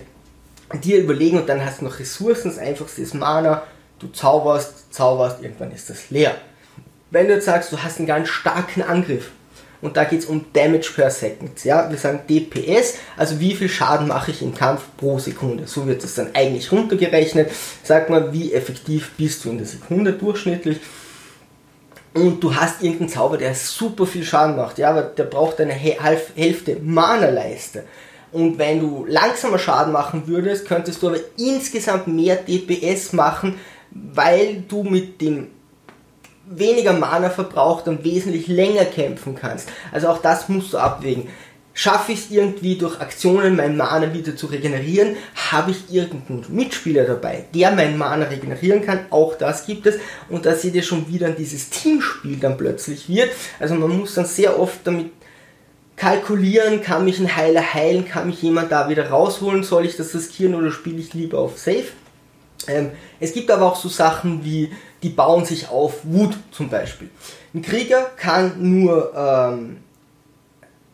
dir 0.83 0.99
überlegen 0.99 1.39
und 1.39 1.47
dann 1.47 1.65
hast 1.65 1.81
du 1.81 1.85
noch 1.85 1.99
Ressourcen, 1.99 2.49
das 2.49 2.59
einfachste 2.59 3.01
ist 3.01 3.13
Mana, 3.13 3.63
du 3.99 4.07
zauberst, 4.09 4.93
zauberst, 4.93 5.41
irgendwann 5.41 5.71
ist 5.71 5.89
das 5.89 6.09
leer. 6.09 6.35
Wenn 7.09 7.27
du 7.27 7.35
jetzt 7.35 7.45
sagst, 7.45 7.71
du 7.71 7.81
hast 7.81 7.99
einen 7.99 8.07
ganz 8.07 8.27
starken 8.27 8.81
Angriff, 8.81 9.31
und 9.81 9.95
da 9.95 10.03
geht 10.05 10.19
es 10.19 10.25
um 10.25 10.45
Damage 10.53 10.91
per 10.95 11.11
Second. 11.11 11.63
Ja? 11.63 11.89
Wir 11.89 11.97
sagen 11.97 12.21
DPS, 12.27 12.95
also 13.15 13.39
wie 13.39 13.53
viel 13.53 13.69
Schaden 13.69 14.07
mache 14.07 14.31
ich 14.31 14.41
im 14.41 14.55
Kampf 14.55 14.81
pro 14.97 15.19
Sekunde. 15.19 15.67
So 15.67 15.85
wird 15.85 16.03
es 16.03 16.15
dann 16.15 16.29
eigentlich 16.33 16.71
runtergerechnet. 16.71 17.51
Sag 17.83 18.09
mal, 18.09 18.33
wie 18.33 18.53
effektiv 18.53 19.11
bist 19.17 19.45
du 19.45 19.51
in 19.51 19.59
der 19.59 19.67
Sekunde 19.67 20.13
durchschnittlich. 20.13 20.79
Und 22.17 22.43
du 22.43 22.55
hast 22.55 22.81
irgendeinen 22.81 23.09
Zauber, 23.09 23.37
der 23.37 23.53
super 23.53 24.07
viel 24.07 24.23
Schaden 24.23 24.55
macht, 24.55 24.79
ja, 24.79 24.89
aber 24.89 25.03
der 25.03 25.25
braucht 25.25 25.61
eine 25.61 25.73
Hälfte 25.73 26.77
Mana-Leiste. 26.81 27.83
Und 28.31 28.57
wenn 28.57 28.79
du 28.79 29.05
langsamer 29.07 29.59
Schaden 29.59 29.93
machen 29.93 30.23
würdest, 30.25 30.67
könntest 30.67 31.03
du 31.03 31.09
aber 31.09 31.19
insgesamt 31.37 32.07
mehr 32.07 32.35
DPS 32.35 33.13
machen, 33.13 33.59
weil 33.91 34.63
du 34.67 34.83
mit 34.83 35.21
dem 35.21 35.47
weniger 36.49 36.93
Mana 36.93 37.29
verbraucht 37.29 37.87
und 37.87 38.03
wesentlich 38.03 38.47
länger 38.47 38.85
kämpfen 38.85 39.35
kannst. 39.35 39.69
Also 39.91 40.07
auch 40.07 40.17
das 40.17 40.49
musst 40.49 40.73
du 40.73 40.77
abwägen. 40.79 41.27
Schaffe 41.79 42.13
ich 42.13 42.21
es 42.21 42.31
irgendwie 42.31 42.75
durch 42.75 42.99
Aktionen 42.99 43.55
mein 43.55 43.77
Mana 43.77 44.11
wieder 44.11 44.35
zu 44.35 44.47
regenerieren? 44.47 45.15
Habe 45.51 45.69
ich 45.69 45.93
irgendeinen 45.93 46.43
Mitspieler 46.49 47.03
dabei, 47.03 47.45
der 47.53 47.69
mein 47.69 47.99
Mana 47.99 48.25
regenerieren 48.25 48.83
kann? 48.83 49.01
Auch 49.11 49.35
das 49.35 49.67
gibt 49.67 49.85
es. 49.85 49.99
Und 50.27 50.47
da 50.47 50.55
seht 50.55 50.73
ihr 50.73 50.81
schon 50.81 51.07
wieder 51.07 51.29
dieses 51.29 51.69
Teamspiel 51.69 52.37
dann 52.37 52.57
plötzlich 52.57 53.07
wird. 53.07 53.29
Also 53.59 53.75
man 53.75 53.95
muss 53.95 54.15
dann 54.15 54.25
sehr 54.25 54.59
oft 54.59 54.79
damit 54.85 55.11
kalkulieren, 55.95 56.81
kann 56.81 57.05
mich 57.05 57.19
ein 57.19 57.35
Heiler 57.35 57.75
heilen, 57.75 58.07
kann 58.07 58.25
mich 58.25 58.41
jemand 58.41 58.71
da 58.71 58.89
wieder 58.89 59.11
rausholen, 59.11 59.61
soll 59.61 59.85
ich 59.85 59.95
das 59.95 60.15
riskieren 60.15 60.55
oder 60.55 60.71
spiele 60.71 60.97
ich 60.97 61.13
lieber 61.13 61.37
auf 61.37 61.59
Safe? 61.59 61.85
Ähm, 62.67 62.89
es 63.19 63.33
gibt 63.33 63.51
aber 63.51 63.67
auch 63.67 63.75
so 63.75 63.87
Sachen 63.87 64.43
wie, 64.43 64.71
die 65.03 65.09
bauen 65.09 65.45
sich 65.45 65.69
auf 65.69 65.99
Wut 66.05 66.35
zum 66.49 66.69
Beispiel. 66.69 67.11
Ein 67.53 67.61
Krieger 67.61 68.09
kann 68.17 68.55
nur, 68.57 69.13
ähm, 69.15 69.77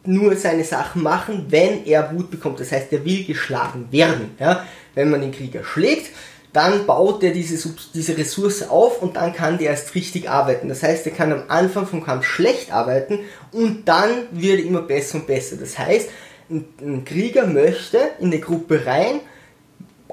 nur 0.05 0.35
seine 0.35 0.63
Sachen 0.63 1.01
machen, 1.03 1.45
wenn 1.49 1.85
er 1.85 2.13
Wut 2.13 2.29
bekommt. 2.29 2.59
Das 2.59 2.71
heißt, 2.71 2.91
er 2.91 3.05
will 3.05 3.23
geschlagen 3.25 3.87
werden. 3.91 4.31
Ja? 4.39 4.65
Wenn 4.95 5.09
man 5.09 5.21
den 5.21 5.31
Krieger 5.31 5.63
schlägt, 5.63 6.11
dann 6.53 6.85
baut 6.85 7.23
er 7.23 7.31
diese, 7.31 7.73
diese 7.95 8.15
Ressource 8.15 8.69
auf 8.69 9.01
und 9.01 9.15
dann 9.15 9.33
kann 9.33 9.57
der 9.57 9.71
erst 9.71 9.95
richtig 9.95 10.29
arbeiten. 10.29 10.69
Das 10.69 10.83
heißt, 10.83 11.05
er 11.07 11.11
kann 11.11 11.31
am 11.31 11.43
Anfang 11.47 11.87
vom 11.87 12.03
Kampf 12.03 12.25
schlecht 12.25 12.71
arbeiten 12.71 13.19
und 13.51 13.87
dann 13.87 14.09
wird 14.31 14.59
er 14.59 14.65
immer 14.65 14.83
besser 14.83 15.15
und 15.15 15.27
besser. 15.27 15.55
Das 15.55 15.79
heißt, 15.79 16.09
ein, 16.51 17.03
Krieger 17.05 17.47
möchte 17.47 17.97
in 18.19 18.27
eine 18.27 18.39
Gruppe 18.39 18.85
rein 18.85 19.21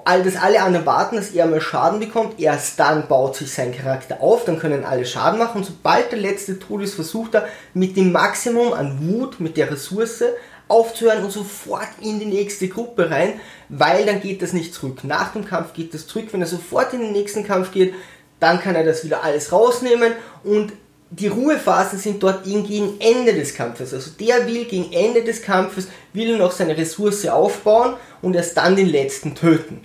all 0.05 0.23
dass 0.23 0.37
alle 0.37 0.63
anderen 0.63 0.87
warten, 0.87 1.17
dass 1.17 1.31
er 1.31 1.47
mal 1.47 1.61
Schaden 1.61 2.01
bekommt. 2.01 2.39
Erst 2.41 2.79
dann 2.79 3.09
baut 3.09 3.37
sich 3.37 3.53
sein 3.53 3.75
Charakter 3.75 4.21
auf, 4.21 4.45
dann 4.45 4.59
können 4.59 4.85
alle 4.85 5.05
Schaden 5.05 5.39
machen. 5.39 5.59
Und 5.59 5.65
sobald 5.65 6.13
der 6.13 6.19
letzte 6.19 6.59
tot 6.59 6.83
ist, 6.83 6.95
versucht 6.95 7.35
er 7.35 7.47
mit 7.75 7.97
dem 7.97 8.13
Maximum 8.13 8.73
an 8.73 8.99
Wut, 9.01 9.41
mit 9.41 9.57
der 9.57 9.71
Ressource 9.71 10.25
aufzuhören 10.69 11.25
und 11.25 11.33
sofort 11.33 11.89
in 12.01 12.21
die 12.21 12.27
nächste 12.27 12.69
Gruppe 12.69 13.11
rein, 13.11 13.41
weil 13.69 14.07
dann 14.07 14.21
geht 14.21 14.41
das 14.41 14.53
nicht 14.53 14.73
zurück. 14.73 15.03
Nach 15.03 15.33
dem 15.33 15.45
Kampf 15.45 15.73
geht 15.73 15.93
das 15.95 16.07
zurück. 16.07 16.29
Wenn 16.31 16.41
er 16.41 16.47
sofort 16.47 16.93
in 16.93 17.01
den 17.01 17.13
nächsten 17.13 17.45
Kampf 17.45 17.73
geht, 17.73 17.95
dann 18.39 18.61
kann 18.61 18.75
er 18.75 18.85
das 18.85 19.05
wieder 19.05 19.25
alles 19.25 19.53
rausnehmen 19.53 20.13
und 20.45 20.73
die 21.11 21.27
Ruhephasen 21.27 21.99
sind 21.99 22.23
dort 22.23 22.45
gegen 22.45 23.01
Ende 23.01 23.35
des 23.35 23.55
Kampfes. 23.55 23.93
Also 23.93 24.13
der 24.19 24.47
will 24.47 24.65
gegen 24.65 24.93
Ende 24.93 25.23
des 25.23 25.43
Kampfes, 25.43 25.89
will 26.13 26.39
noch 26.39 26.53
seine 26.53 26.77
Ressource 26.77 27.27
aufbauen 27.27 27.95
und 28.23 28.37
erst 28.37 28.57
dann 28.57 28.77
den 28.77 28.89
letzten 28.89 29.35
töten. 29.35 29.81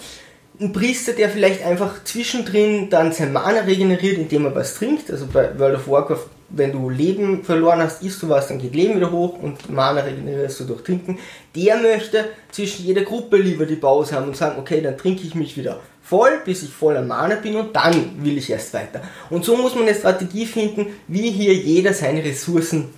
Ein 0.60 0.72
Priester, 0.72 1.14
der 1.14 1.30
vielleicht 1.30 1.66
einfach 1.66 2.04
zwischendrin 2.04 2.90
dann 2.90 3.12
sein 3.12 3.34
Mana 3.34 3.62
regeneriert, 3.62 4.18
indem 4.18 4.46
er 4.46 4.56
was 4.56 4.76
trinkt, 4.76 5.12
also 5.12 5.26
bei 5.26 5.58
World 5.60 5.78
of 5.78 5.88
Warcraft, 5.88 6.28
wenn 6.50 6.72
du 6.72 6.90
Leben 6.90 7.44
verloren 7.44 7.82
hast, 7.82 8.04
isst 8.04 8.22
du 8.22 8.30
was, 8.30 8.48
dann 8.48 8.60
geht 8.60 8.76
Leben 8.76 8.96
wieder 8.96 9.12
hoch 9.12 9.38
und 9.42 9.70
Mana 9.70 10.02
regenerierst 10.02 10.60
du 10.62 10.64
durch 10.66 10.84
Trinken. 10.84 11.18
Der 11.56 11.78
möchte 11.78 12.26
zwischen 12.52 12.86
jeder 12.86 13.02
Gruppe 13.02 13.38
lieber 13.38 13.66
die 13.66 13.76
Pause 13.76 14.16
haben 14.16 14.28
und 14.28 14.38
sagen, 14.38 14.60
okay, 14.60 14.80
dann 14.80 14.98
trinke 14.98 15.24
ich 15.24 15.36
mich 15.36 15.58
wieder 15.58 15.82
voll, 16.08 16.42
bis 16.46 16.64
ich 16.64 16.70
voller 16.70 17.02
Mana 17.02 17.36
bin 17.36 17.56
und 17.56 17.76
dann 17.76 18.24
will 18.24 18.38
ich 18.38 18.50
erst 18.50 18.74
weiter. 18.74 19.02
Und 19.30 19.44
so 19.44 19.58
muss 19.58 19.74
man 19.74 19.86
eine 19.86 19.96
Strategie 19.96 20.46
finden, 20.46 20.88
wie 21.08 21.32
hier 21.32 21.54
jeder 21.54 21.94
seine 21.94 22.24
Ressourcen 22.24 22.90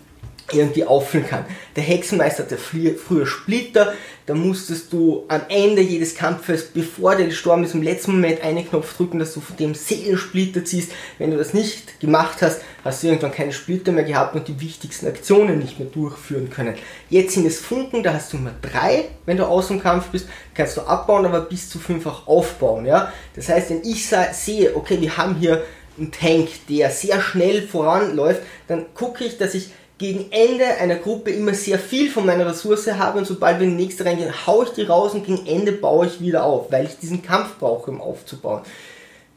irgendwie 0.52 0.86
auffüllen 0.86 1.28
kann. 1.28 1.46
Der 1.76 1.84
Hexenmeister 1.84 2.44
hatte 2.44 2.58
früher 2.58 3.26
Splitter, 3.26 3.94
da 4.26 4.34
musstest 4.34 4.92
du 4.92 5.24
am 5.30 5.42
Ende 5.48 5.82
jedes 5.82 6.16
Kampfes, 6.16 6.66
bevor 6.66 7.16
der 7.16 7.28
gestorben 7.28 7.64
ist, 7.64 7.74
im 7.74 7.82
letzten 7.82 8.12
Moment 8.12 8.42
einen 8.44 8.68
Knopf 8.68 8.96
drücken, 8.98 9.20
dass 9.20 9.34
du 9.34 9.40
von 9.40 9.56
dem 9.56 9.74
Seelensplitter 9.74 10.66
ziehst. 10.66 10.92
Wenn 11.18 11.32
du 11.32 11.38
das 11.38 11.54
nicht 11.54 12.00
gemacht 12.02 12.42
hast, 12.42 12.62
hast 12.84 13.04
du 13.04 13.08
irgendwann 13.08 13.32
keine 13.32 13.54
Splitter 13.54 13.92
mehr 13.92 14.04
gehabt 14.04 14.36
und 14.36 14.48
die 14.48 14.60
wichtigsten 14.60 15.08
Aktionen 15.08 15.60
nicht 15.60 15.80
mehr 15.80 15.88
durchführen 15.88 16.50
können. 16.50 16.76
Jetzt 17.10 17.36
sind 17.36 17.46
es 17.46 17.60
Funken, 17.60 18.04
da 18.04 18.14
hast 18.14 18.34
du 18.34 18.38
nur 18.38 18.54
drei, 18.62 19.06
wenn 19.26 19.38
du 19.38 19.46
aus 19.46 19.70
dem 19.70 19.82
Kampf 19.82 20.08
bist, 20.08 20.28
kannst 20.54 20.76
du 20.76 20.82
abbauen, 20.82 21.26
aber 21.26 21.42
bis 21.42 21.70
zu 21.70 21.80
fünf 21.80 22.06
auch 22.06 22.28
aufbauen. 22.28 22.86
Ja? 22.86 23.14
Das 23.36 23.50
heißt, 23.50 23.70
wenn 23.70 23.84
ich 23.84 24.10
sehe, 24.34 24.76
okay, 24.76 25.00
wir 25.00 25.16
haben 25.18 25.36
hier 25.36 25.64
einen 25.98 26.12
Tank, 26.12 26.50
der 26.70 26.90
sehr 26.90 27.22
schnell 27.22 27.62
voranläuft, 27.68 28.42
dann 28.68 28.86
gucke 28.94 29.24
ich, 29.24 29.38
dass 29.38 29.54
ich 29.54 29.72
gegen 29.98 30.32
Ende 30.32 30.66
einer 30.80 30.96
Gruppe 30.96 31.32
immer 31.32 31.54
sehr 31.54 31.80
viel 31.80 32.10
von 32.10 32.26
meiner 32.26 32.46
Ressource 32.46 32.88
habe 32.88 33.18
und 33.18 33.26
sobald 33.26 33.60
wir 33.60 33.68
in 33.68 33.78
die 33.78 33.84
nächste 33.84 34.06
reingehen, 34.06 34.46
haue 34.46 34.66
ich 34.66 34.72
die 34.72 34.84
raus 34.84 35.14
und 35.14 35.26
gegen 35.26 35.48
Ende 35.48 35.72
baue 35.72 36.06
ich 36.06 36.22
wieder 36.22 36.44
auf, 36.44 36.72
weil 36.72 36.86
ich 36.86 36.98
diesen 37.00 37.24
Kampf 37.24 37.58
brauche, 37.60 37.90
um 37.90 38.02
aufzubauen. 38.02 38.62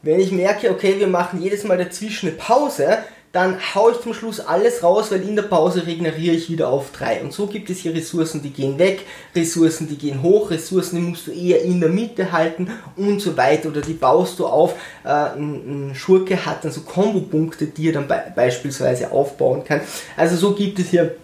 Wenn 0.03 0.19
ich 0.19 0.31
merke, 0.31 0.69
okay, 0.71 0.99
wir 0.99 1.07
machen 1.07 1.41
jedes 1.41 1.63
Mal 1.63 1.77
dazwischen 1.77 2.29
eine 2.29 2.37
Pause, 2.37 2.99
dann 3.31 3.57
haue 3.75 3.93
ich 3.93 4.01
zum 4.01 4.13
Schluss 4.13 4.41
alles 4.41 4.83
raus, 4.83 5.09
weil 5.09 5.21
in 5.21 5.37
der 5.37 5.43
Pause 5.43 5.87
regeneriere 5.87 6.35
ich 6.35 6.49
wieder 6.49 6.67
auf 6.67 6.91
3. 6.91 7.21
Und 7.21 7.31
so 7.31 7.47
gibt 7.47 7.69
es 7.69 7.79
hier 7.79 7.93
Ressourcen, 7.93 8.41
die 8.41 8.49
gehen 8.49 8.77
weg, 8.77 9.05
Ressourcen, 9.33 9.87
die 9.87 9.97
gehen 9.97 10.21
hoch, 10.21 10.51
Ressourcen, 10.51 10.97
die 10.97 11.01
musst 11.01 11.27
du 11.27 11.31
eher 11.31 11.61
in 11.61 11.79
der 11.79 11.89
Mitte 11.89 12.33
halten 12.33 12.69
und 12.97 13.21
so 13.21 13.37
weiter. 13.37 13.69
Oder 13.69 13.81
die 13.81 13.93
baust 13.93 14.39
du 14.39 14.47
auf. 14.47 14.75
Äh, 15.05 15.07
ein, 15.07 15.93
Schurke 15.95 16.45
hat 16.45 16.65
dann 16.65 16.73
so 16.73 16.81
Kombo-Punkte, 16.81 17.67
die 17.67 17.87
er 17.87 17.93
dann 17.93 18.07
be 18.07 18.21
beispielsweise 18.35 19.11
aufbauen 19.11 19.63
kann. 19.63 19.79
Also 20.17 20.35
so 20.35 20.53
gibt 20.53 20.79
es 20.79 20.89
hier 20.89 21.15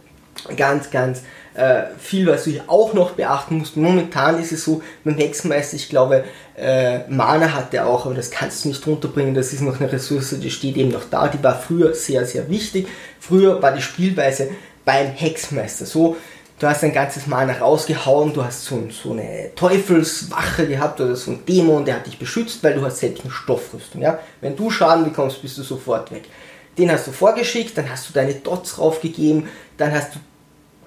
ganz, 0.56 0.90
ganz 0.90 1.24
äh, 1.58 1.86
viel, 1.98 2.28
was 2.28 2.44
du 2.44 2.52
hier 2.52 2.64
auch 2.68 2.94
noch 2.94 3.12
beachten 3.12 3.58
musst. 3.58 3.76
Momentan 3.76 4.40
ist 4.40 4.52
es 4.52 4.64
so, 4.64 4.84
beim 5.04 5.18
Hexenmeister, 5.18 5.76
ich 5.76 5.90
glaube, 5.90 6.24
äh, 6.56 7.00
Mana 7.10 7.54
hat 7.54 7.74
er 7.74 7.88
auch, 7.88 8.06
aber 8.06 8.14
das 8.14 8.30
kannst 8.30 8.64
du 8.64 8.70
nicht 8.70 8.86
runterbringen. 8.86 9.34
Das 9.34 9.54
ist 9.54 9.62
noch 9.62 9.80
eine 9.80 9.92
Ressource, 9.92 10.36
die 10.40 10.52
steht 10.52 10.78
eben 10.78 10.92
noch 10.92 11.10
da. 11.10 11.28
Die 11.28 11.44
war 11.44 11.60
früher 11.60 11.96
sehr, 11.96 12.26
sehr 12.26 12.48
wichtig. 12.50 12.88
Früher 13.20 13.62
war 13.62 13.72
die 13.72 13.82
Spielweise 13.82 14.50
beim 14.86 15.08
Hexenmeister 15.08 15.86
so, 15.86 16.16
du 16.60 16.68
hast 16.68 16.84
ein 16.84 16.94
ganzes 16.94 17.26
Mana 17.28 17.54
rausgehauen, 17.54 18.34
du 18.34 18.44
hast 18.44 18.64
so, 18.64 18.84
so, 18.90 19.12
eine 19.12 19.52
Teufelswache 19.56 20.68
gehabt 20.68 21.02
oder 21.02 21.16
so 21.16 21.32
ein 21.32 21.46
Dämon, 21.46 21.86
der 21.86 21.96
hat 21.96 22.08
dich 22.08 22.20
beschützt, 22.20 22.64
weil 22.64 22.76
du 22.76 22.86
hast 22.86 23.00
selbst 23.00 23.24
eine 23.24 23.34
Stoffrüstung. 23.34 24.02
Ja? 24.02 24.20
Wenn 24.42 24.56
du 24.56 24.70
Schaden 24.70 25.04
bekommst, 25.04 25.42
bist 25.42 25.58
du 25.58 25.64
sofort 25.64 26.12
weg. 26.12 26.26
Den 26.78 26.92
hast 26.92 27.08
du 27.08 27.12
vorgeschickt, 27.12 27.76
dann 27.78 27.90
hast 27.90 28.08
du 28.08 28.14
deine 28.14 28.36
Dots 28.36 28.78
raufgegeben, 28.78 29.48
dann 29.78 29.92
hast 29.92 30.14
du 30.14 30.20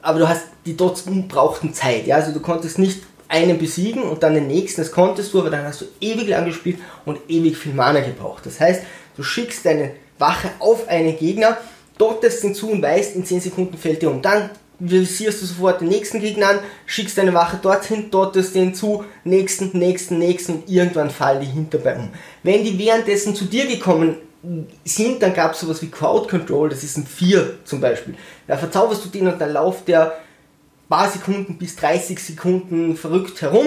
aber 0.03 0.19
du 0.21 0.29
hast 0.29 0.45
die 0.67 0.77
Dots 0.77 1.05
brauchten 1.29 1.75
Zeit, 1.75 2.07
ja, 2.07 2.17
also 2.17 2.33
du 2.33 2.41
konntest 2.41 2.79
nicht 2.79 3.03
einen 3.29 3.59
besiegen 3.59 4.03
und 4.03 4.23
dann 4.23 4.35
den 4.35 4.49
nächsten, 4.49 4.81
das 4.81 4.91
konntest 4.91 5.33
du, 5.33 5.41
aber 5.41 5.51
dann 5.51 5.65
hast 5.65 5.81
du 5.81 5.87
ewig 6.01 6.29
lang 6.29 6.45
gespielt 6.47 6.79
und 7.05 7.19
ewig 7.29 7.57
viel 7.57 7.73
Mana 7.73 8.01
gebraucht. 8.01 8.45
Das 8.45 8.59
heißt, 8.59 8.83
du 9.17 9.23
schickst 9.23 9.65
deine 9.65 9.93
Wache 10.19 10.51
auf 10.59 10.89
einen 10.89 11.17
Gegner, 11.17 11.57
dottest 11.97 12.43
den 12.43 12.55
zu 12.55 12.71
und 12.71 12.83
weißt, 12.83 13.15
in 13.15 13.25
10 13.25 13.41
Sekunden 13.41 13.79
fällt 13.79 14.03
dir 14.03 14.11
um. 14.11 14.21
Dann 14.21 14.51
visierst 14.81 15.43
du 15.43 15.47
sofort 15.47 15.81
den 15.81 15.89
nächsten 15.89 16.21
Gegner 16.21 16.49
an, 16.49 16.59
schickst 16.87 17.19
deine 17.19 17.35
Wache 17.35 17.59
dorthin, 17.63 18.11
dottest 18.11 18.55
den 18.55 18.75
zu, 18.75 19.05
nächsten, 19.25 19.79
nächsten, 19.79 20.19
nächsten 20.19 20.55
und 20.55 20.69
irgendwann 20.69 21.11
fallen 21.11 21.41
die 21.41 21.47
hinterbei 21.47 21.97
um. 21.97 22.09
Wenn 22.43 22.65
die 22.65 22.79
währenddessen 22.79 23.35
zu 23.35 23.45
dir 23.45 23.67
gekommen 23.67 24.17
sind, 24.85 25.23
dann 25.23 25.35
gab 25.35 25.53
es 25.53 25.61
sowas 25.61 25.83
wie 25.83 25.91
Crowd 25.91 26.29
Control, 26.29 26.71
das 26.71 26.83
ist 26.83 26.97
ein 26.97 27.07
4 27.07 27.65
zum 27.65 27.81
Beispiel. 27.81 28.15
Da 28.47 28.57
verzauberst 28.57 29.05
du 29.05 29.09
den 29.09 29.29
und 29.29 29.41
dann 29.41 29.53
lauft 29.53 29.89
der 29.89 30.15
paar 30.89 31.09
Sekunden 31.09 31.57
bis 31.59 31.77
30 31.77 32.19
Sekunden 32.19 32.97
verrückt 32.97 33.41
herum 33.43 33.67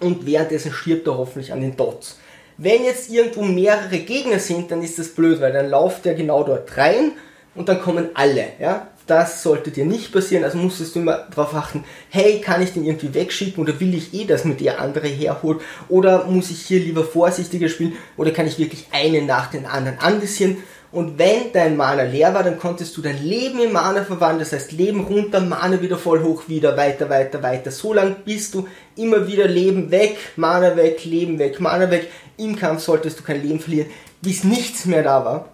und 0.00 0.26
währenddessen 0.26 0.72
stirbt 0.72 1.06
er 1.06 1.16
hoffentlich 1.16 1.52
an 1.52 1.60
den 1.60 1.76
Dots. 1.76 2.18
Wenn 2.58 2.84
jetzt 2.84 3.10
irgendwo 3.10 3.42
mehrere 3.42 3.98
Gegner 3.98 4.38
sind, 4.38 4.70
dann 4.70 4.82
ist 4.82 4.98
das 4.98 5.08
blöd, 5.08 5.40
weil 5.40 5.52
dann 5.52 5.70
lauft 5.70 6.04
er 6.06 6.14
genau 6.14 6.44
dort 6.44 6.76
rein 6.76 7.12
und 7.54 7.68
dann 7.68 7.80
kommen 7.80 8.10
alle. 8.14 8.48
Ja? 8.60 8.88
Das 9.06 9.42
sollte 9.42 9.70
dir 9.70 9.84
nicht 9.84 10.12
passieren, 10.12 10.44
also 10.44 10.58
musstest 10.58 10.94
du 10.94 11.00
immer 11.00 11.26
darauf 11.34 11.54
achten, 11.54 11.84
hey, 12.08 12.40
kann 12.40 12.62
ich 12.62 12.72
den 12.72 12.84
irgendwie 12.84 13.14
wegschicken 13.14 13.62
oder 13.62 13.78
will 13.80 13.94
ich 13.94 14.14
eh, 14.14 14.24
dass 14.24 14.44
mir 14.44 14.54
der 14.54 14.80
andere 14.80 15.08
herholt? 15.08 15.60
Oder 15.88 16.24
muss 16.24 16.50
ich 16.50 16.60
hier 16.62 16.80
lieber 16.80 17.04
vorsichtiger 17.04 17.68
spielen 17.68 17.94
oder 18.16 18.30
kann 18.30 18.46
ich 18.46 18.58
wirklich 18.58 18.86
einen 18.92 19.26
nach 19.26 19.50
den 19.50 19.66
anderen 19.66 19.98
anvisieren? 19.98 20.58
Und 20.92 21.18
wenn 21.18 21.52
dein 21.54 21.78
Mana 21.78 22.02
leer 22.02 22.34
war, 22.34 22.42
dann 22.42 22.58
konntest 22.58 22.94
du 22.96 23.00
dein 23.00 23.24
Leben 23.24 23.60
in 23.60 23.72
Mana 23.72 24.04
verwandeln, 24.04 24.40
das 24.40 24.52
heißt 24.52 24.72
Leben 24.72 25.00
runter, 25.00 25.40
Mana 25.40 25.80
wieder 25.80 25.96
voll 25.96 26.22
hoch, 26.22 26.48
wieder 26.48 26.76
weiter, 26.76 27.08
weiter, 27.08 27.42
weiter, 27.42 27.70
so 27.70 27.94
lang 27.94 28.16
bis 28.26 28.50
du 28.50 28.68
immer 28.94 29.26
wieder 29.26 29.48
Leben 29.48 29.90
weg, 29.90 30.18
Mana 30.36 30.76
weg, 30.76 31.02
Leben 31.06 31.38
weg, 31.38 31.60
Mana 31.60 31.90
weg, 31.90 32.08
im 32.36 32.56
Kampf 32.56 32.82
solltest 32.82 33.18
du 33.18 33.22
kein 33.22 33.42
Leben 33.42 33.58
verlieren, 33.58 33.88
bis 34.20 34.44
nichts 34.44 34.84
mehr 34.84 35.02
da 35.02 35.24
war 35.24 35.51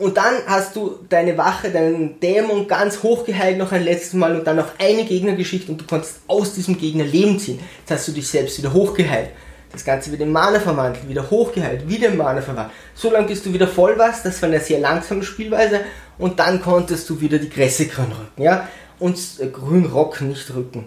und 0.00 0.16
dann 0.16 0.34
hast 0.46 0.76
du 0.76 0.98
deine 1.10 1.36
Wache, 1.36 1.70
deinen 1.70 2.18
Dämon 2.20 2.66
ganz 2.66 3.02
hochgeheilt 3.02 3.58
noch 3.58 3.70
ein 3.70 3.84
letztes 3.84 4.14
Mal 4.14 4.34
und 4.34 4.46
dann 4.46 4.56
noch 4.56 4.70
eine 4.78 5.04
Gegner 5.04 5.32
geschickt 5.32 5.68
und 5.68 5.78
du 5.78 5.84
konntest 5.84 6.20
aus 6.26 6.54
diesem 6.54 6.78
Gegner 6.78 7.04
Leben 7.04 7.38
ziehen. 7.38 7.60
Jetzt 7.80 7.90
hast 7.90 8.08
du 8.08 8.12
dich 8.12 8.26
selbst 8.26 8.56
wieder 8.56 8.72
hochgeheilt. 8.72 9.28
Das 9.70 9.84
Ganze 9.84 10.10
wieder 10.10 10.24
in 10.24 10.32
Mana 10.32 10.58
verwandelt, 10.58 11.06
wieder 11.06 11.30
hochgeheilt, 11.30 11.86
wieder 11.86 12.08
in 12.08 12.16
Mana 12.16 12.40
verwandelt. 12.40 12.74
So 12.94 13.10
lange 13.10 13.28
bis 13.28 13.42
du 13.42 13.52
wieder 13.52 13.68
voll 13.68 13.98
warst, 13.98 14.24
das 14.24 14.40
war 14.40 14.48
eine 14.48 14.60
sehr 14.60 14.80
langsame 14.80 15.22
Spielweise 15.22 15.82
und 16.16 16.40
dann 16.40 16.62
konntest 16.62 17.08
du 17.10 17.20
wieder 17.20 17.38
die 17.38 17.50
Grässe 17.50 17.86
grün 17.86 18.06
rücken, 18.06 18.42
ja? 18.42 18.68
Und 18.98 19.18
äh, 19.38 19.48
grün 19.48 19.84
rocken, 19.84 20.28
nicht 20.28 20.52
rücken. 20.54 20.86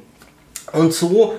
Und 0.71 0.91
so 0.91 1.35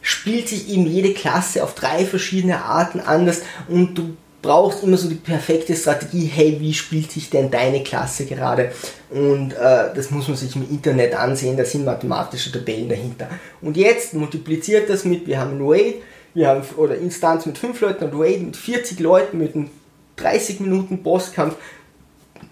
spielt 0.00 0.48
sich 0.48 0.70
eben 0.70 0.86
jede 0.86 1.12
Klasse 1.12 1.62
auf 1.62 1.74
drei 1.74 2.06
verschiedene 2.06 2.64
Arten 2.64 3.00
anders 3.00 3.42
und 3.68 3.94
du 3.94 4.16
brauchst 4.42 4.82
immer 4.82 4.96
so 4.96 5.08
die 5.08 5.16
perfekte 5.16 5.74
Strategie, 5.76 6.24
hey, 6.24 6.56
wie 6.60 6.72
spielt 6.72 7.10
sich 7.10 7.30
denn 7.30 7.50
deine 7.50 7.82
Klasse 7.82 8.24
gerade? 8.24 8.72
Und 9.10 9.52
äh, 9.52 9.94
das 9.94 10.10
muss 10.10 10.28
man 10.28 10.36
sich 10.36 10.54
im 10.56 10.68
Internet 10.70 11.14
ansehen, 11.14 11.56
da 11.56 11.64
sind 11.64 11.84
mathematische 11.84 12.52
Tabellen 12.52 12.88
dahinter. 12.88 13.28
Und 13.60 13.76
jetzt 13.76 14.14
multipliziert 14.14 14.88
das 14.88 15.04
mit, 15.04 15.26
wir 15.26 15.38
haben 15.38 15.58
ein 15.58 15.66
Raid, 15.66 15.96
wir 16.34 16.48
haben, 16.48 16.62
oder 16.76 16.96
Instanz 16.96 17.44
mit 17.46 17.58
5 17.58 17.80
Leuten 17.80 18.04
und 18.04 18.20
Raid 18.20 18.42
mit 18.42 18.56
40 18.56 19.00
Leuten, 19.00 19.38
mit 19.38 19.54
einem 19.54 19.70
30 20.16 20.60
Minuten 20.60 21.02
Bosskampf, 21.02 21.56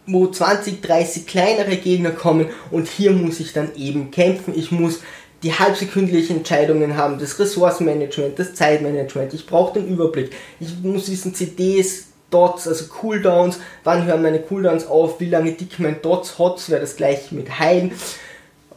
wo 0.06 0.26
20, 0.26 0.80
30 0.80 1.26
kleinere 1.26 1.76
Gegner 1.76 2.10
kommen 2.10 2.46
und 2.70 2.88
hier 2.88 3.12
muss 3.12 3.40
ich 3.40 3.52
dann 3.52 3.74
eben 3.76 4.10
kämpfen, 4.10 4.54
ich 4.56 4.70
muss 4.70 5.00
die 5.42 5.52
halbsekündlichen 5.52 6.38
Entscheidungen 6.38 6.96
haben, 6.96 7.18
das 7.18 7.38
Ressourcenmanagement, 7.38 8.38
das 8.38 8.54
Zeitmanagement. 8.54 9.34
Ich 9.34 9.46
brauche 9.46 9.78
den 9.78 9.88
Überblick. 9.88 10.32
Ich 10.58 10.76
muss 10.82 11.10
wissen, 11.10 11.34
CDs, 11.34 12.06
Dots, 12.30 12.68
also 12.68 12.86
Cooldowns, 12.88 13.58
wann 13.84 14.04
hören 14.04 14.22
meine 14.22 14.40
Cooldowns 14.40 14.86
auf, 14.86 15.18
wie 15.20 15.30
lange 15.30 15.52
dick 15.52 15.78
mein 15.78 16.02
Dots, 16.02 16.38
Hots 16.38 16.68
wäre 16.68 16.82
das 16.82 16.96
gleiche 16.96 17.34
mit 17.34 17.58
Heilen 17.58 17.92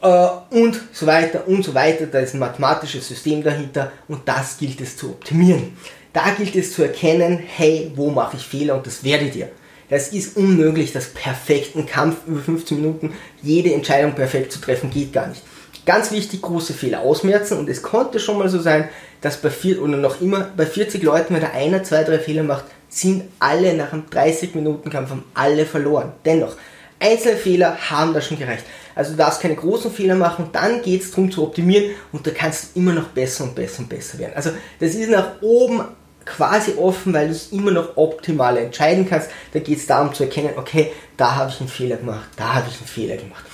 äh, 0.02 0.28
und 0.52 0.80
so 0.94 1.06
weiter 1.06 1.48
und 1.48 1.66
so 1.66 1.74
weiter. 1.74 2.06
Da 2.06 2.20
ist 2.20 2.34
ein 2.34 2.40
mathematisches 2.40 3.08
System 3.08 3.44
dahinter 3.44 3.92
und 4.08 4.22
das 4.26 4.58
gilt 4.58 4.80
es 4.80 4.96
zu 4.96 5.10
optimieren. 5.10 5.78
Da 6.14 6.30
gilt 6.38 6.56
es 6.56 6.74
zu 6.74 6.84
erkennen, 6.84 7.40
hey, 7.40 7.92
wo 7.96 8.10
mache 8.10 8.38
ich 8.38 8.44
Fehler 8.44 8.76
und 8.76 8.86
das 8.86 9.04
werdet 9.04 9.36
ihr. 9.36 9.50
Das 9.90 10.10
ist 10.10 10.38
unmöglich, 10.38 10.94
das 10.94 11.08
perfekten 11.08 11.86
Kampf 11.86 12.26
über 12.26 12.40
15 12.40 12.80
Minuten, 12.80 13.14
jede 13.42 13.74
Entscheidung 13.74 14.14
perfekt 14.14 14.54
zu 14.54 14.62
treffen, 14.62 14.90
geht 14.90 15.12
gar 15.12 15.28
nicht. 15.28 15.42
Ganz 15.86 16.12
wichtig, 16.12 16.42
große 16.42 16.74
Fehler 16.74 17.02
ausmerzen 17.02 17.58
und 17.58 17.68
es 17.68 17.82
konnte 17.82 18.20
schon 18.20 18.38
mal 18.38 18.50
so 18.50 18.60
sein, 18.60 18.90
dass 19.22 19.38
bei 19.38 19.50
vier 19.50 19.82
oder 19.82 19.98
noch 19.98 20.22
immer 20.22 20.50
bei 20.56 20.66
40 20.66 21.02
Leuten, 21.02 21.34
wenn 21.34 21.42
der 21.42 21.54
einer, 21.54 21.84
zwei, 21.84 22.04
drei 22.04 22.20
Fehler 22.20 22.44
macht, 22.44 22.66
sind 22.90 23.24
alle 23.40 23.74
nach 23.74 23.94
einem 23.94 24.10
30 24.10 24.54
Minuten 24.54 24.90
Kampf 24.90 25.10
haben 25.10 25.24
alle 25.34 25.66
verloren. 25.66 26.12
Dennoch, 26.26 26.56
einzelne 27.00 27.38
Fehler 27.38 27.78
haben 27.90 28.14
da 28.14 28.22
schon 28.22 28.38
gereicht. 28.38 28.66
Also 28.94 29.12
du 29.12 29.18
darfst 29.18 29.42
keine 29.42 29.56
großen 29.56 29.92
Fehler 29.92 30.16
machen, 30.16 30.50
dann 30.52 30.82
geht 30.82 31.02
es 31.02 31.12
darum 31.12 31.32
zu 31.32 31.44
optimieren 31.44 31.96
und 32.12 32.28
da 32.28 32.32
kannst 32.32 32.76
du 32.76 32.80
immer 32.80 32.94
noch 32.94 33.08
besser 33.08 33.46
und 33.46 33.56
besser 33.56 33.80
und 33.80 33.90
besser 33.90 34.20
werden. 34.20 34.34
Also 34.36 34.52
das 34.80 34.94
ist 34.94 35.10
nach 35.10 35.42
oben 35.42 35.82
quasi 36.26 36.74
offen, 36.78 37.14
weil 37.14 37.28
du 37.28 37.34
es 37.34 37.52
immer 37.52 37.72
noch 37.72 37.98
optimal 37.98 38.58
entscheiden 38.58 39.08
kannst. 39.10 39.30
Da 39.54 39.60
geht 39.60 39.80
es 39.80 39.88
darum 39.88 40.14
zu 40.14 40.24
erkennen, 40.24 40.52
okay, 40.58 40.92
da 41.18 41.36
habe 41.36 41.50
ich 41.50 41.60
einen 41.60 41.70
Fehler 41.70 41.98
gemacht, 41.98 42.30
da 42.36 42.54
habe 42.56 42.68
ich 42.70 42.78
einen 42.78 42.88
Fehler 42.88 43.18
gemacht. 43.18 43.46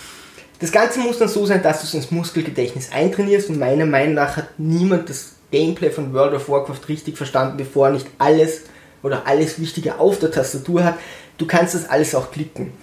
Das 0.59 0.71
Ganze 0.71 0.99
muss 0.99 1.19
dann 1.19 1.27
so 1.27 1.45
sein, 1.45 1.61
dass 1.61 1.81
du 1.81 1.87
es 1.87 1.93
ins 1.93 2.11
Muskelgedächtnis 2.11 2.91
eintrainierst 2.91 3.49
und 3.49 3.59
meiner 3.59 3.85
Meinung 3.85 4.15
nach 4.15 4.37
hat 4.37 4.57
niemand 4.57 5.09
das 5.09 5.33
Gameplay 5.51 5.91
von 5.91 6.13
World 6.13 6.33
of 6.33 6.49
Warcraft 6.49 6.89
richtig 6.89 7.15
verstanden, 7.15 7.57
bevor 7.57 7.87
er 7.87 7.93
nicht 7.93 8.07
alles 8.17 8.63
oder 9.03 9.27
alles 9.27 9.59
Wichtige 9.59 9.99
auf 9.99 10.17
der 10.19 10.31
Tastatur 10.31 10.83
hat. 10.83 10.95
Du 11.37 11.45
kannst 11.45 11.75
das 11.75 11.87
alles 11.87 12.15
auch 12.15 12.31
klicken. 12.31 12.73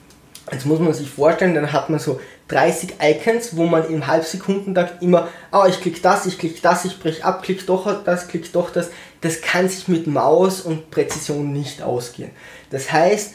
Jetzt 0.53 0.67
muss 0.67 0.79
man 0.79 0.93
sich 0.93 1.11
vorstellen, 1.11 1.55
dann 1.55 1.73
hat 1.73 1.91
man 1.91 1.99
so 1.99 2.21
30 2.49 2.95
Icons, 3.03 3.57
wo 3.57 3.65
man 3.65 3.89
im 3.89 4.07
Halbsekundentakt 4.07 5.03
immer, 5.03 5.29
ah, 5.51 5.63
oh, 5.63 5.69
ich 5.69 5.81
klicke 5.81 6.01
das, 6.01 6.27
ich 6.27 6.39
klicke 6.39 6.61
das, 6.63 6.85
ich 6.85 7.01
brech 7.01 7.25
ab, 7.25 7.43
klick 7.43 7.67
doch 7.67 8.05
das, 8.05 8.29
klick 8.29 8.53
doch 8.53 8.71
das. 8.71 8.91
Das 9.23 9.41
kann 9.41 9.69
sich 9.69 9.89
mit 9.89 10.07
Maus 10.07 10.61
und 10.61 10.91
Präzision 10.91 11.53
nicht 11.53 11.83
ausgehen. 11.83 12.31
Das 12.71 12.93
heißt, 12.93 13.35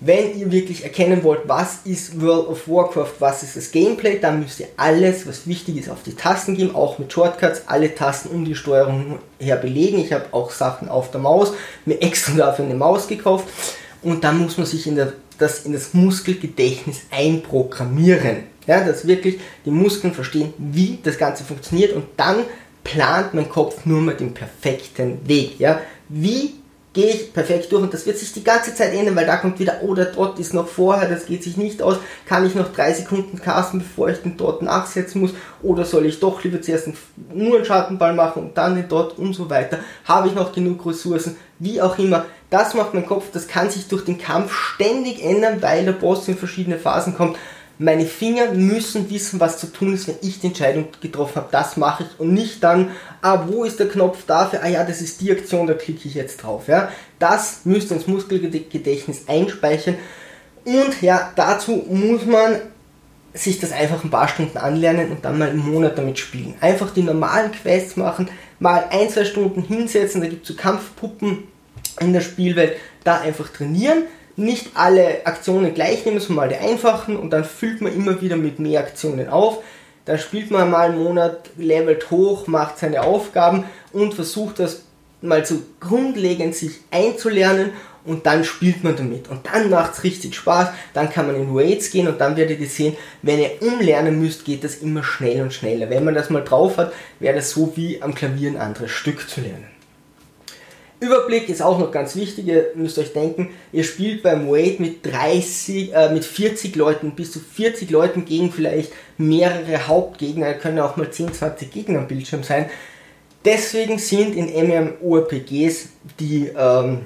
wenn 0.00 0.38
ihr 0.38 0.50
wirklich 0.50 0.82
erkennen 0.82 1.22
wollt, 1.22 1.42
was 1.46 1.78
ist 1.84 2.20
World 2.20 2.48
of 2.48 2.68
Warcraft, 2.68 3.14
was 3.20 3.42
ist 3.42 3.56
das 3.56 3.70
Gameplay, 3.70 4.18
dann 4.18 4.40
müsst 4.40 4.60
ihr 4.60 4.66
alles, 4.76 5.26
was 5.26 5.46
wichtig 5.46 5.76
ist, 5.76 5.88
auf 5.88 6.02
die 6.02 6.14
Tasten 6.14 6.56
geben, 6.56 6.74
auch 6.74 6.98
mit 6.98 7.12
Shortcuts, 7.12 7.62
alle 7.66 7.94
Tasten 7.94 8.30
um 8.30 8.44
die 8.44 8.56
Steuerung 8.56 9.18
her 9.38 9.56
belegen. 9.56 9.98
Ich 9.98 10.12
habe 10.12 10.26
auch 10.32 10.50
Sachen 10.50 10.88
auf 10.88 11.10
der 11.10 11.20
Maus, 11.20 11.52
mir 11.84 12.02
extra 12.02 12.34
dafür 12.34 12.64
eine 12.64 12.74
Maus 12.74 13.06
gekauft 13.06 13.46
und 14.02 14.24
dann 14.24 14.38
muss 14.38 14.58
man 14.58 14.66
sich 14.66 14.86
in 14.86 14.96
der, 14.96 15.12
das 15.38 15.64
in 15.64 15.72
das 15.72 15.94
Muskelgedächtnis 15.94 17.02
einprogrammieren. 17.10 18.54
Ja, 18.66 18.82
dass 18.82 19.06
wirklich 19.06 19.40
die 19.66 19.70
Muskeln 19.70 20.14
verstehen, 20.14 20.54
wie 20.58 20.98
das 21.02 21.18
Ganze 21.18 21.44
funktioniert 21.44 21.92
und 21.92 22.06
dann 22.16 22.44
plant 22.82 23.34
mein 23.34 23.48
Kopf 23.48 23.84
nur 23.84 24.00
mal 24.00 24.14
den 24.14 24.32
perfekten 24.32 25.28
Weg. 25.28 25.60
Ja, 25.60 25.80
wie 26.08 26.54
gehe 26.94 27.08
ich 27.08 27.32
perfekt 27.32 27.70
durch 27.72 27.82
und 27.82 27.92
das 27.92 28.06
wird 28.06 28.16
sich 28.18 28.32
die 28.32 28.44
ganze 28.44 28.74
Zeit 28.74 28.94
ändern, 28.94 29.16
weil 29.16 29.26
da 29.26 29.36
kommt 29.36 29.58
wieder, 29.58 29.80
oh, 29.82 29.94
der 29.94 30.06
Dot 30.06 30.38
ist 30.38 30.54
noch 30.54 30.68
vorher, 30.68 31.08
das 31.08 31.26
geht 31.26 31.42
sich 31.42 31.56
nicht 31.56 31.82
aus, 31.82 31.96
kann 32.24 32.46
ich 32.46 32.54
noch 32.54 32.72
drei 32.72 32.92
Sekunden 32.92 33.40
casten, 33.40 33.80
bevor 33.80 34.08
ich 34.08 34.18
den 34.18 34.36
Dot 34.36 34.62
nachsetzen 34.62 35.20
muss, 35.20 35.34
oder 35.62 35.84
soll 35.84 36.06
ich 36.06 36.20
doch 36.20 36.42
lieber 36.44 36.62
zuerst 36.62 36.88
nur 37.34 37.56
einen 37.56 37.64
Schattenball 37.64 38.14
machen 38.14 38.44
und 38.44 38.56
dann 38.56 38.76
den 38.76 38.88
Dot 38.88 39.18
und 39.18 39.34
so 39.34 39.50
weiter, 39.50 39.80
habe 40.04 40.28
ich 40.28 40.34
noch 40.34 40.52
genug 40.52 40.86
Ressourcen, 40.86 41.36
wie 41.58 41.82
auch 41.82 41.98
immer, 41.98 42.26
das 42.48 42.74
macht 42.74 42.94
mein 42.94 43.06
Kopf, 43.06 43.24
das 43.32 43.48
kann 43.48 43.70
sich 43.70 43.88
durch 43.88 44.04
den 44.04 44.18
Kampf 44.18 44.54
ständig 44.54 45.24
ändern, 45.24 45.60
weil 45.60 45.84
der 45.84 45.92
Boss 45.92 46.28
in 46.28 46.38
verschiedene 46.38 46.78
Phasen 46.78 47.16
kommt, 47.16 47.36
meine 47.78 48.06
Finger 48.06 48.52
müssen 48.52 49.10
wissen, 49.10 49.40
was 49.40 49.58
zu 49.58 49.66
tun 49.66 49.94
ist, 49.94 50.06
wenn 50.06 50.16
ich 50.22 50.40
die 50.40 50.48
Entscheidung 50.48 50.88
getroffen 51.00 51.36
habe. 51.36 51.48
Das 51.50 51.76
mache 51.76 52.04
ich 52.04 52.20
und 52.20 52.32
nicht 52.32 52.62
dann, 52.62 52.90
ah, 53.20 53.46
wo 53.48 53.64
ist 53.64 53.80
der 53.80 53.88
Knopf 53.88 54.24
dafür? 54.26 54.62
Ah 54.62 54.68
ja, 54.68 54.84
das 54.84 55.00
ist 55.00 55.20
die 55.20 55.32
Aktion, 55.32 55.66
da 55.66 55.74
klicke 55.74 56.06
ich 56.06 56.14
jetzt 56.14 56.38
drauf. 56.38 56.68
Ja, 56.68 56.90
das 57.18 57.60
müsst 57.64 57.90
ihr 57.90 57.96
ins 57.96 58.06
Muskelgedächtnis 58.06 59.24
einspeichern. 59.26 59.96
Und 60.64 61.02
ja, 61.02 61.32
dazu 61.34 61.84
muss 61.88 62.24
man 62.24 62.60
sich 63.34 63.58
das 63.58 63.72
einfach 63.72 64.04
ein 64.04 64.10
paar 64.10 64.28
Stunden 64.28 64.56
anlernen 64.56 65.10
und 65.10 65.24
dann 65.24 65.38
mal 65.38 65.50
einen 65.50 65.58
Monat 65.58 65.98
damit 65.98 66.18
spielen. 66.20 66.54
Einfach 66.60 66.94
die 66.94 67.02
normalen 67.02 67.50
Quests 67.50 67.96
machen, 67.96 68.30
mal 68.60 68.84
ein, 68.90 69.10
zwei 69.10 69.24
Stunden 69.24 69.62
hinsetzen, 69.62 70.20
da 70.20 70.28
gibt 70.28 70.42
es 70.42 70.48
so 70.48 70.54
Kampfpuppen 70.54 71.48
in 72.00 72.12
der 72.12 72.20
Spielwelt, 72.20 72.76
da 73.02 73.20
einfach 73.20 73.48
trainieren 73.48 74.04
nicht 74.36 74.70
alle 74.74 75.26
Aktionen 75.26 75.74
gleich 75.74 76.04
nehmen, 76.04 76.20
sondern 76.20 76.48
mal 76.48 76.48
die 76.48 76.56
einfachen 76.56 77.16
und 77.16 77.30
dann 77.30 77.44
füllt 77.44 77.80
man 77.80 77.94
immer 77.94 78.20
wieder 78.20 78.36
mit 78.36 78.58
mehr 78.58 78.80
Aktionen 78.80 79.28
auf. 79.28 79.62
Dann 80.04 80.18
spielt 80.18 80.50
man 80.50 80.70
mal 80.70 80.90
einen 80.90 81.02
Monat, 81.02 81.50
levelt 81.56 82.10
hoch, 82.10 82.46
macht 82.46 82.78
seine 82.78 83.02
Aufgaben 83.02 83.64
und 83.92 84.14
versucht 84.14 84.58
das 84.58 84.82
mal 85.22 85.44
so 85.46 85.60
grundlegend 85.80 86.54
sich 86.54 86.80
einzulernen 86.90 87.70
und 88.04 88.26
dann 88.26 88.44
spielt 88.44 88.84
man 88.84 88.96
damit. 88.96 89.28
Und 89.28 89.46
dann 89.46 89.70
macht 89.70 89.94
es 89.94 90.04
richtig 90.04 90.34
Spaß, 90.34 90.68
dann 90.92 91.10
kann 91.10 91.26
man 91.26 91.36
in 91.36 91.56
Raids 91.56 91.90
gehen 91.90 92.06
und 92.06 92.20
dann 92.20 92.36
werdet 92.36 92.60
ihr 92.60 92.68
sehen, 92.68 92.96
wenn 93.22 93.40
ihr 93.40 93.62
umlernen 93.62 94.20
müsst, 94.20 94.44
geht 94.44 94.62
das 94.62 94.76
immer 94.76 95.02
schnell 95.02 95.40
und 95.42 95.54
schneller. 95.54 95.88
Wenn 95.88 96.04
man 96.04 96.14
das 96.14 96.30
mal 96.30 96.44
drauf 96.44 96.76
hat, 96.76 96.92
wäre 97.18 97.36
das 97.36 97.50
so 97.50 97.72
wie 97.76 98.02
am 98.02 98.14
Klavier 98.14 98.50
ein 98.50 98.58
anderes 98.58 98.90
Stück 98.90 99.28
zu 99.28 99.40
lernen. 99.40 99.73
Überblick 101.04 101.48
ist 101.48 101.62
auch 101.62 101.78
noch 101.78 101.90
ganz 101.90 102.16
wichtig, 102.16 102.46
ihr 102.46 102.66
müsst 102.74 102.98
euch 102.98 103.12
denken, 103.12 103.50
ihr 103.72 103.84
spielt 103.84 104.22
beim 104.22 104.48
Wade 104.48 104.76
mit 104.78 105.04
30, 105.04 105.92
äh, 105.94 106.12
mit 106.12 106.24
40 106.24 106.74
Leuten, 106.76 107.12
bis 107.12 107.32
zu 107.32 107.40
40 107.40 107.90
Leuten 107.90 108.24
gegen 108.24 108.50
vielleicht 108.50 108.92
mehrere 109.18 109.86
Hauptgegner, 109.86 110.54
können 110.54 110.80
auch 110.80 110.96
mal 110.96 111.10
10, 111.10 111.32
20 111.32 111.70
Gegner 111.70 112.00
am 112.00 112.08
Bildschirm 112.08 112.42
sein. 112.42 112.70
Deswegen 113.44 113.98
sind 113.98 114.34
in 114.34 114.46
MMORPGs 114.46 115.88
die, 116.18 116.50
ähm, 116.56 117.02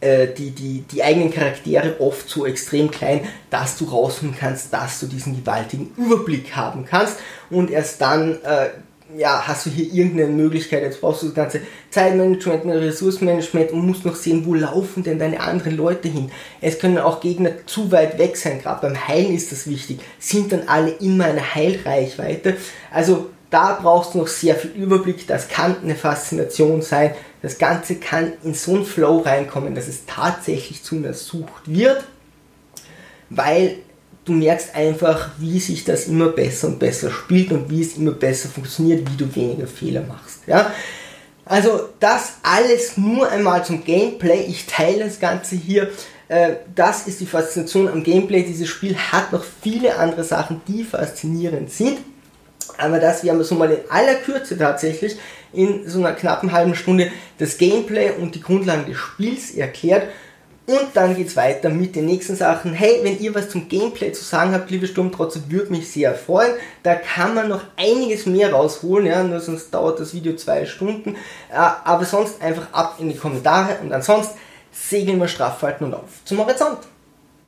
äh, 0.00 0.26
die, 0.26 0.50
die, 0.50 0.82
die 0.82 1.02
eigenen 1.02 1.32
Charaktere 1.32 2.00
oft 2.00 2.28
so 2.28 2.44
extrem 2.44 2.90
klein, 2.90 3.20
dass 3.50 3.78
du 3.78 3.84
rausfinden 3.84 4.36
kannst, 4.38 4.72
dass 4.72 5.00
du 5.00 5.06
diesen 5.06 5.36
gewaltigen 5.36 5.92
Überblick 5.96 6.56
haben 6.56 6.84
kannst 6.84 7.18
und 7.50 7.70
erst 7.70 8.00
dann 8.00 8.42
äh, 8.42 8.70
ja, 9.16 9.46
hast 9.46 9.66
du 9.66 9.70
hier 9.70 9.92
irgendeine 9.92 10.30
Möglichkeit, 10.30 10.82
jetzt 10.82 11.00
brauchst 11.00 11.22
du 11.22 11.26
das 11.26 11.34
ganze 11.34 11.60
Zeitmanagement, 11.90 12.64
Ressourcenmanagement 12.66 13.70
und 13.72 13.86
musst 13.86 14.04
noch 14.04 14.16
sehen, 14.16 14.46
wo 14.46 14.54
laufen 14.54 15.02
denn 15.02 15.18
deine 15.18 15.40
anderen 15.40 15.76
Leute 15.76 16.08
hin. 16.08 16.30
Es 16.60 16.78
können 16.78 16.98
auch 16.98 17.20
Gegner 17.20 17.66
zu 17.66 17.92
weit 17.92 18.18
weg 18.18 18.36
sein, 18.36 18.60
gerade 18.60 18.80
beim 18.80 19.08
Heilen 19.08 19.34
ist 19.34 19.52
das 19.52 19.68
wichtig. 19.68 20.00
Sind 20.18 20.52
dann 20.52 20.68
alle 20.68 20.90
in 20.90 21.18
meiner 21.18 21.54
Heilreichweite? 21.54 22.56
Also 22.90 23.30
da 23.50 23.78
brauchst 23.80 24.14
du 24.14 24.18
noch 24.18 24.26
sehr 24.26 24.56
viel 24.56 24.70
Überblick, 24.70 25.26
das 25.26 25.48
kann 25.48 25.76
eine 25.82 25.94
Faszination 25.94 26.80
sein. 26.80 27.14
Das 27.42 27.58
Ganze 27.58 27.96
kann 27.96 28.32
in 28.42 28.54
so 28.54 28.74
einen 28.74 28.86
Flow 28.86 29.18
reinkommen, 29.18 29.74
dass 29.74 29.86
es 29.86 30.06
tatsächlich 30.06 30.82
zu 30.82 30.96
einer 30.96 31.12
Sucht 31.12 31.66
wird, 31.66 32.04
weil 33.28 33.76
du 34.24 34.32
merkst 34.32 34.74
einfach, 34.74 35.30
wie 35.38 35.60
sich 35.60 35.84
das 35.84 36.06
immer 36.06 36.28
besser 36.28 36.68
und 36.68 36.78
besser 36.78 37.10
spielt 37.10 37.52
und 37.52 37.70
wie 37.70 37.82
es 37.82 37.96
immer 37.96 38.12
besser 38.12 38.48
funktioniert, 38.48 39.08
wie 39.10 39.16
du 39.16 39.34
weniger 39.34 39.66
Fehler 39.66 40.02
machst. 40.02 40.40
Ja? 40.46 40.72
Also 41.44 41.88
das 42.00 42.34
alles 42.42 42.96
nur 42.96 43.28
einmal 43.28 43.64
zum 43.64 43.84
Gameplay. 43.84 44.44
Ich 44.48 44.66
teile 44.66 45.04
das 45.04 45.20
Ganze 45.20 45.56
hier. 45.56 45.90
Äh, 46.28 46.54
das 46.74 47.06
ist 47.06 47.20
die 47.20 47.26
Faszination 47.26 47.88
am 47.88 48.02
Gameplay. 48.02 48.42
Dieses 48.44 48.68
Spiel 48.68 48.96
hat 48.96 49.32
noch 49.32 49.44
viele 49.62 49.96
andere 49.96 50.24
Sachen, 50.24 50.62
die 50.66 50.84
faszinierend 50.84 51.70
sind. 51.70 51.98
Aber 52.78 52.98
das, 52.98 53.22
wir 53.22 53.32
haben 53.32 53.44
so 53.44 53.54
mal 53.54 53.70
in 53.70 53.90
aller 53.90 54.14
Kürze 54.14 54.56
tatsächlich 54.56 55.16
in 55.52 55.88
so 55.88 55.98
einer 55.98 56.12
knappen 56.12 56.50
halben 56.50 56.74
Stunde 56.74 57.10
das 57.38 57.58
Gameplay 57.58 58.10
und 58.10 58.34
die 58.34 58.40
Grundlagen 58.40 58.86
des 58.86 58.96
Spiels 58.96 59.50
erklärt. 59.52 60.08
Und 60.66 60.88
dann 60.94 61.14
geht's 61.14 61.36
weiter 61.36 61.68
mit 61.68 61.94
den 61.94 62.06
nächsten 62.06 62.36
Sachen. 62.36 62.72
Hey, 62.72 63.00
wenn 63.02 63.20
ihr 63.20 63.34
was 63.34 63.50
zum 63.50 63.68
Gameplay 63.68 64.12
zu 64.12 64.24
sagen 64.24 64.54
habt, 64.54 64.70
liebe 64.70 64.86
Sturmtrotze, 64.86 65.42
würde 65.50 65.70
mich 65.70 65.92
sehr 65.92 66.14
freuen. 66.14 66.54
Da 66.82 66.94
kann 66.94 67.34
man 67.34 67.48
noch 67.48 67.62
einiges 67.76 68.24
mehr 68.24 68.50
rausholen, 68.50 69.06
ja, 69.06 69.22
nur 69.22 69.40
sonst 69.40 69.74
dauert 69.74 70.00
das 70.00 70.14
Video 70.14 70.34
zwei 70.36 70.64
Stunden. 70.64 71.16
Äh, 71.50 71.56
aber 71.56 72.06
sonst 72.06 72.40
einfach 72.40 72.72
ab 72.72 72.96
in 72.98 73.10
die 73.10 73.16
Kommentare 73.16 73.78
und 73.82 73.92
ansonsten 73.92 74.38
segeln 74.72 75.20
wir 75.20 75.28
straff 75.28 75.60
halten 75.60 75.84
und 75.84 75.94
auf 75.94 76.24
zum 76.24 76.38
Horizont. 76.38 76.78